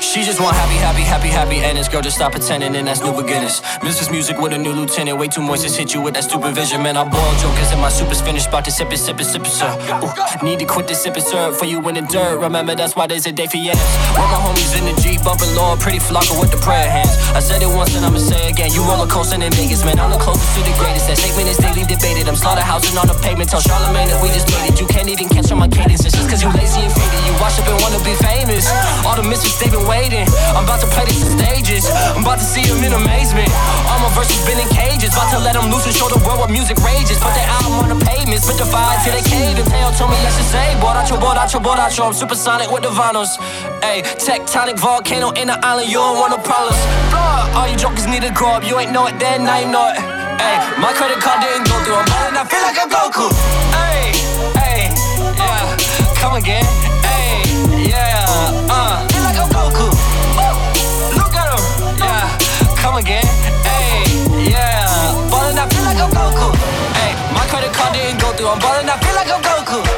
She 0.00 0.22
just 0.22 0.38
want 0.40 0.54
happy, 0.54 0.78
happy, 1.10 1.28
happy, 1.28 1.58
endings. 1.58 1.88
Girl, 1.88 2.02
just 2.02 2.16
stop 2.16 2.32
pretending 2.32 2.76
and 2.76 2.86
that's 2.86 3.02
new 3.02 3.12
beginnings. 3.12 3.60
Mrs. 3.82 4.10
Music 4.10 4.38
with 4.38 4.52
a 4.52 4.58
new 4.58 4.72
lieutenant. 4.72 5.18
Way 5.18 5.26
too 5.26 5.42
moist, 5.42 5.64
just 5.64 5.76
hit 5.76 5.92
you 5.92 6.00
with 6.00 6.14
that 6.14 6.24
stupid 6.24 6.54
vision. 6.54 6.82
Man, 6.82 6.96
I 6.96 7.02
boil 7.02 7.34
jokers 7.42 7.72
and 7.72 7.80
my 7.80 7.88
soup 7.88 8.06
super's 8.06 8.22
finished. 8.22 8.48
About 8.48 8.64
to 8.64 8.70
sip 8.70 8.92
it, 8.92 8.98
sip 8.98 9.18
it, 9.20 9.24
sip 9.24 9.42
it, 9.42 9.50
sir. 9.50 9.70
Ooh, 10.02 10.44
need 10.46 10.58
to 10.60 10.66
quit 10.66 10.86
this 10.86 11.02
sip 11.02 11.16
it, 11.16 11.26
sir. 11.26 11.52
For 11.52 11.66
you 11.66 11.82
in 11.88 11.94
the 11.98 12.02
dirt. 12.02 12.38
Remember, 12.38 12.74
that's 12.74 12.94
why 12.94 13.06
there's 13.06 13.26
a 13.26 13.32
day 13.32 13.46
for 13.46 13.58
yes. 13.58 13.78
With 14.14 14.30
my 14.30 14.38
homies 14.38 14.72
in 14.78 14.84
the 14.86 14.94
Jeep, 15.02 15.22
bumping 15.24 15.50
low, 15.54 15.76
pretty 15.76 15.98
flocker 15.98 16.38
with 16.38 16.50
the 16.50 16.60
prayer 16.62 16.88
hands. 16.88 17.10
I 17.34 17.40
said 17.40 17.62
it 17.62 17.70
once 17.74 17.94
and 17.96 18.04
I'ma 18.06 18.18
say 18.18 18.50
again. 18.50 18.70
You 18.72 18.82
roller 18.86 19.10
coasting 19.10 19.42
in 19.42 19.52
Vegas, 19.52 19.84
man. 19.84 19.98
I'm 19.98 20.10
the 20.10 20.18
closest 20.18 20.46
to 20.54 20.60
the 20.62 20.74
greatest. 20.78 21.08
That 21.08 21.18
statement 21.18 21.48
is 21.50 21.58
daily 21.58 21.82
debated. 21.82 22.28
I'm 22.28 22.38
slaughterhousing 22.38 22.94
on 23.00 23.10
the 23.10 23.18
pavement. 23.18 23.50
Tell 23.50 23.60
Charlemagne 23.60 24.08
that 24.08 24.22
we 24.22 24.28
just 24.30 24.46
made 24.54 24.70
it. 24.70 24.80
You 24.80 24.86
can't 24.86 25.08
even 25.08 25.28
catch 25.28 25.50
on 25.50 25.58
my 25.58 25.68
cadence. 25.68 26.04
It's 26.04 26.14
just 26.14 26.30
cause 26.30 26.42
you 26.42 26.50
lazy 26.54 26.86
and 26.86 26.92
faded. 26.94 27.22
You 27.26 27.34
wash 27.42 27.58
up 27.58 27.66
and 27.66 27.78
wanna 27.82 27.98
be 28.06 28.14
famous. 28.22 28.70
All 29.02 29.16
the 29.16 29.26
misfits, 29.26 29.58
they've 29.58 29.72
been 29.72 29.86
waiting. 29.86 30.26
I'm 30.54 30.64
about 30.64 30.80
to 30.82 30.88
play 30.92 30.99
stages. 31.08 31.88
I'm 32.16 32.22
about 32.22 32.38
to 32.38 32.44
see 32.44 32.64
them 32.66 32.84
in 32.84 32.92
amazement. 32.92 33.48
All 33.88 34.00
my 34.04 34.10
verses 34.12 34.44
been 34.44 34.58
in 34.58 34.68
cages. 34.68 35.14
About 35.14 35.30
to 35.32 35.38
let 35.38 35.54
them 35.54 35.70
loose 35.70 35.86
and 35.86 35.94
show 35.94 36.08
the 36.08 36.20
world 36.26 36.40
what 36.40 36.50
music 36.50 36.76
rages. 36.84 37.16
Put 37.22 37.32
their 37.32 37.48
album 37.48 37.80
on 37.80 37.88
the 37.96 38.00
pavement. 38.04 38.42
Spit 38.42 38.58
the 38.58 38.66
fire 38.66 38.98
till 39.04 39.14
they 39.14 39.24
cave. 39.24 39.56
And 39.56 39.68
Teo 39.70 39.88
told 39.96 40.10
me 40.10 40.18
I 40.20 40.30
should 40.34 40.50
say, 40.50 40.76
Boracho, 40.82 41.16
Boracho, 41.16 41.62
Boracho. 41.62 42.06
I'm 42.06 42.12
supersonic 42.12 42.70
with 42.70 42.82
the 42.82 42.92
vinyls. 42.92 43.38
Ayy, 43.80 44.02
tectonic 44.20 44.78
volcano 44.78 45.30
in 45.32 45.48
the 45.48 45.56
island. 45.64 45.88
You 45.88 46.02
don't 46.02 46.18
want 46.18 46.36
no 46.36 46.40
problems. 46.42 46.78
All 47.56 47.66
you 47.68 47.76
jokers 47.76 48.06
need 48.06 48.22
to 48.22 48.32
grow 48.32 48.60
up. 48.60 48.64
You 48.64 48.78
ain't 48.78 48.92
know 48.92 49.06
it 49.06 49.18
then, 49.18 49.44
now 49.44 49.58
you 49.58 49.70
know 49.70 49.88
it. 49.88 49.96
Ayy, 49.96 50.58
my 50.80 50.92
credit 50.92 51.20
card 51.20 51.40
didn't 51.40 51.68
go 51.68 51.76
through. 51.84 51.96
I'm 52.00 52.06
ballin', 52.08 52.36
I 52.36 52.44
feel 52.48 52.62
like 52.64 52.78
I'm 52.80 52.88
Goku. 52.88 53.28
Ayy, 53.76 54.12
ayy, 54.56 54.88
yeah, 55.36 55.76
come 56.16 56.34
again. 56.36 56.64
Ayy, 57.04 57.88
yeah, 57.90 58.24
uh, 58.70 59.09
again. 63.00 63.24
Ayy, 63.64 64.52
yeah, 64.52 64.84
ballin', 65.30 65.58
I 65.58 65.66
feel 65.72 65.84
like 65.84 65.96
I'm 65.96 66.10
Goku. 66.10 66.52
Ayy, 67.00 67.12
my 67.32 67.44
credit 67.48 67.72
card 67.72 67.94
didn't 67.94 68.20
go 68.20 68.32
through. 68.32 68.48
I'm 68.48 68.58
ballin', 68.60 68.88
I 68.88 68.96
feel 69.00 69.14
like 69.14 69.30
I'm 69.32 69.42
Goku. 69.42 69.89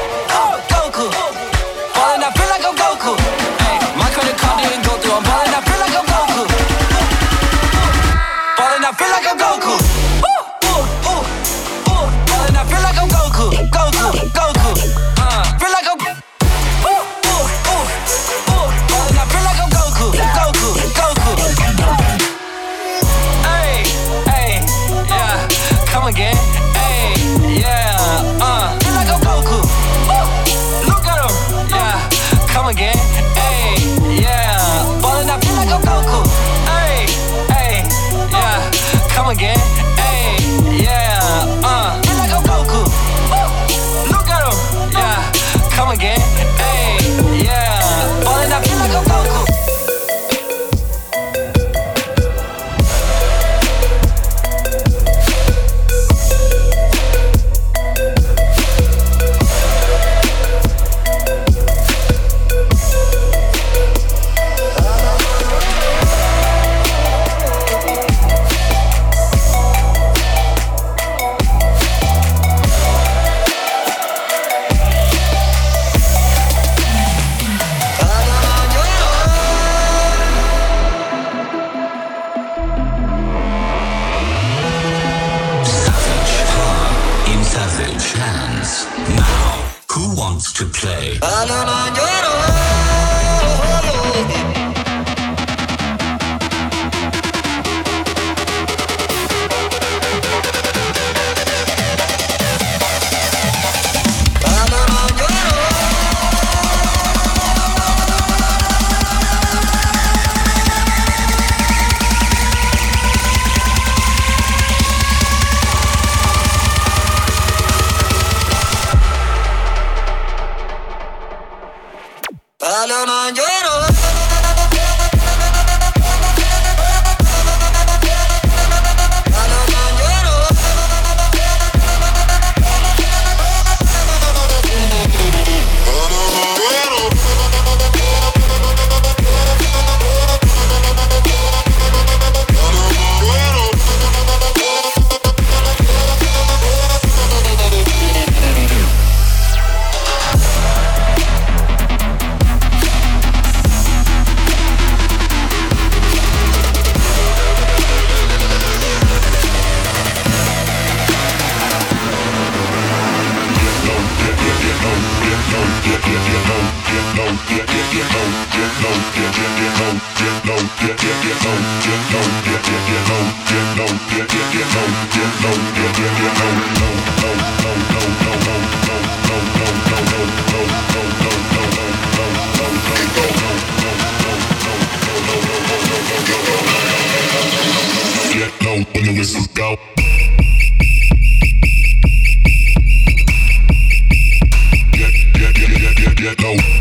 get 196.23 196.41
low. 196.41 196.72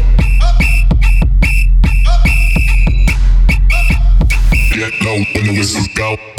não 5.13 5.25
tenho 5.27 5.61
esse 5.61 5.89
tal. 5.91 6.32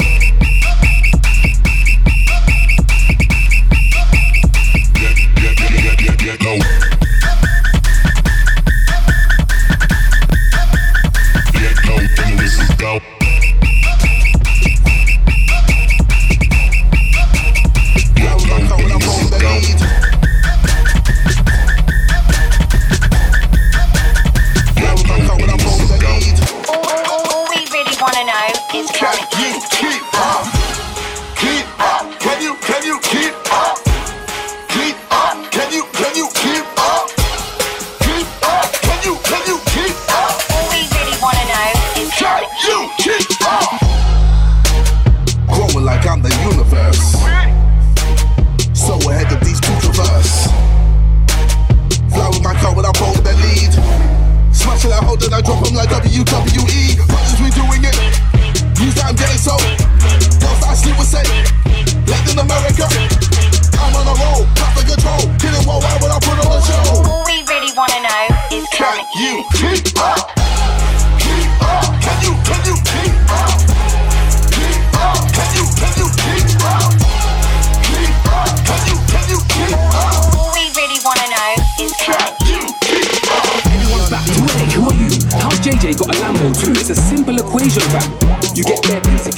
two. 86.52 86.72
It's 86.72 86.90
a 86.90 86.94
simple 86.94 87.38
equation, 87.38 87.82
fam. 87.82 88.10
You 88.54 88.64
get 88.64 88.82
there, 88.82 89.00
easy. 89.14 89.33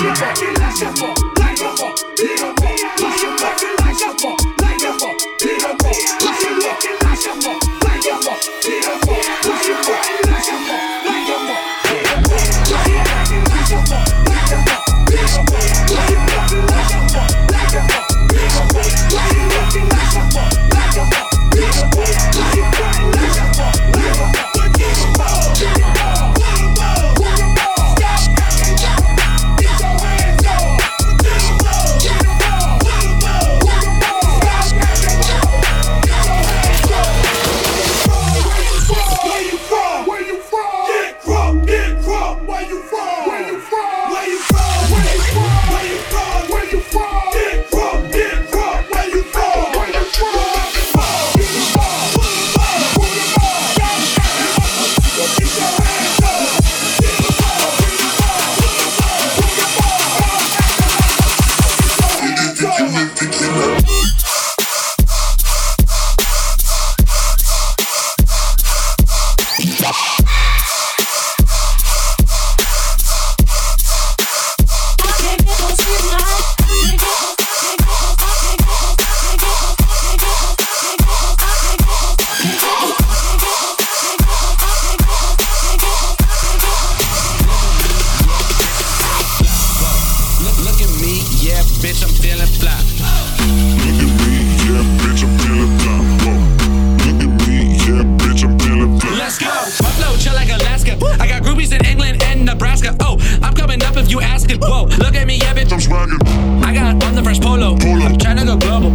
Look, 0.00 1.31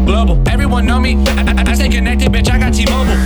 global. 0.07 0.41
Everyone 0.47 0.85
know 0.85 0.99
me. 0.99 1.17
I, 1.27 1.53
I, 1.59 1.71
I 1.71 1.73
stay 1.75 1.89
connected, 1.89 2.31
bitch. 2.31 2.49
I 2.49 2.57
got 2.57 2.73
T-Mobile. 2.73 3.19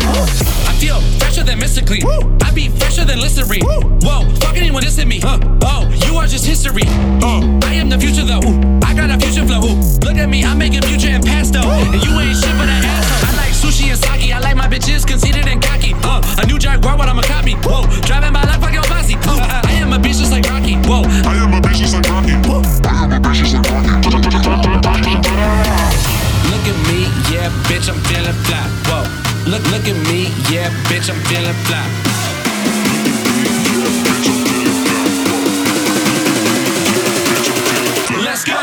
I 0.68 0.74
feel 0.82 1.00
fresher 1.22 1.44
than 1.44 1.60
mystically. 1.60 2.02
I 2.42 2.52
be 2.52 2.70
fresher 2.70 3.06
than 3.06 3.20
Listerine. 3.22 3.64
Whoa, 3.64 4.28
fuck 4.42 4.58
anyone 4.58 4.82
dissing 4.84 5.08
me. 5.08 5.20
Huh. 5.20 5.38
Oh, 5.62 5.88
you 6.06 6.18
are 6.18 6.26
just 6.26 6.46
history. 6.46 6.84
Uh, 7.22 7.46
I 7.64 7.74
am 7.76 7.88
the 7.90 8.00
future 8.00 8.26
though. 8.26 8.42
I 8.84 8.94
got 8.94 9.10
a 9.10 9.18
future 9.24 9.46
flow. 9.46 9.62
Look 10.02 10.18
at 10.18 10.28
me, 10.28 10.44
I'm 10.44 10.58
making 10.58 10.82
future 10.82 11.10
and 11.10 11.24
past 11.24 11.54
though. 11.54 11.70
And 11.70 12.04
you 12.04 12.20
ain't 12.20 12.36
shit 12.36 12.52
but 12.58 12.68
an 12.68 12.84
asshole. 12.84 13.30
I 13.30 13.32
like 13.38 13.54
sushi 13.54 13.94
and 13.94 14.00
sake. 14.00 14.34
I 14.34 14.40
like 14.40 14.58
my 14.58 14.68
bitches 14.68 15.06
conceited 15.06 15.48
and 15.48 15.62
cocky. 15.62 15.94
Uh, 16.04 16.42
a 16.42 16.48
new 16.48 16.58
Jaguar, 16.58 16.98
what 16.98 17.08
I'm 17.08 17.20
a 17.20 17.24
copy. 17.24 17.54
Whoa, 17.62 17.86
driving 18.02 18.34
my 18.34 18.44
life 18.44 18.62
like 18.62 18.74
your 18.74 18.84
bossy. 18.90 19.16
Uh, 19.22 19.71
bitch, 27.82 27.90
I'm 27.90 28.00
feeling 28.04 28.34
fly. 28.46 28.62
Whoa, 28.86 29.50
look, 29.50 29.64
look 29.72 29.88
at 29.88 29.96
me, 30.08 30.30
yeah, 30.52 30.70
bitch, 30.86 31.10
I'm 31.10 31.20
feeling 31.26 31.54
fly. 31.66 31.82
Let's 38.24 38.44
go. 38.44 38.54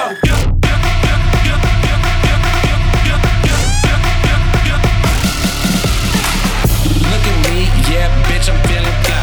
Look 7.11 7.25
at 7.27 7.39
me, 7.45 7.57
yeah, 7.91 8.09
bitch, 8.29 8.49
I'm 8.49 8.59
feeling 8.69 8.97
fly. 9.03 9.21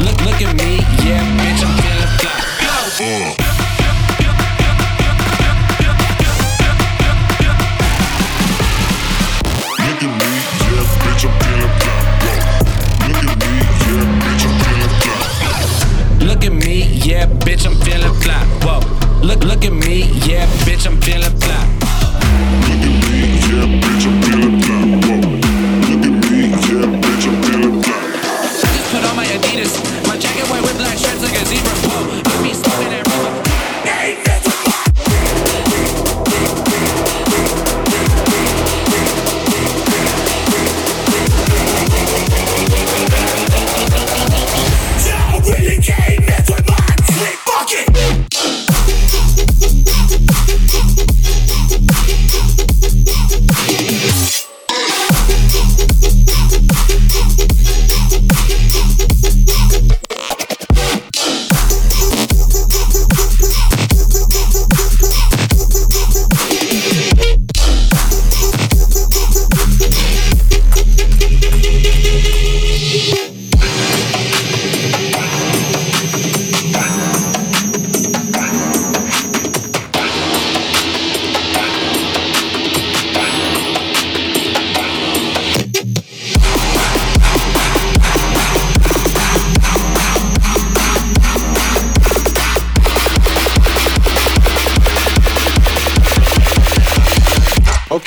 Look, 0.00 0.20
look 0.24 0.40
at 0.40 0.54
me, 0.56 0.78
yeah, 1.04 1.22
bitch, 1.36 1.62
I'm 1.64 1.72
feeling 1.82 2.12
fly. 2.18 2.38
Go. 2.62 3.28
Look 3.28 3.41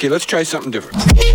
Okay, 0.06 0.12
let's 0.12 0.26
try 0.26 0.44
something 0.44 0.70
different. 0.70 1.35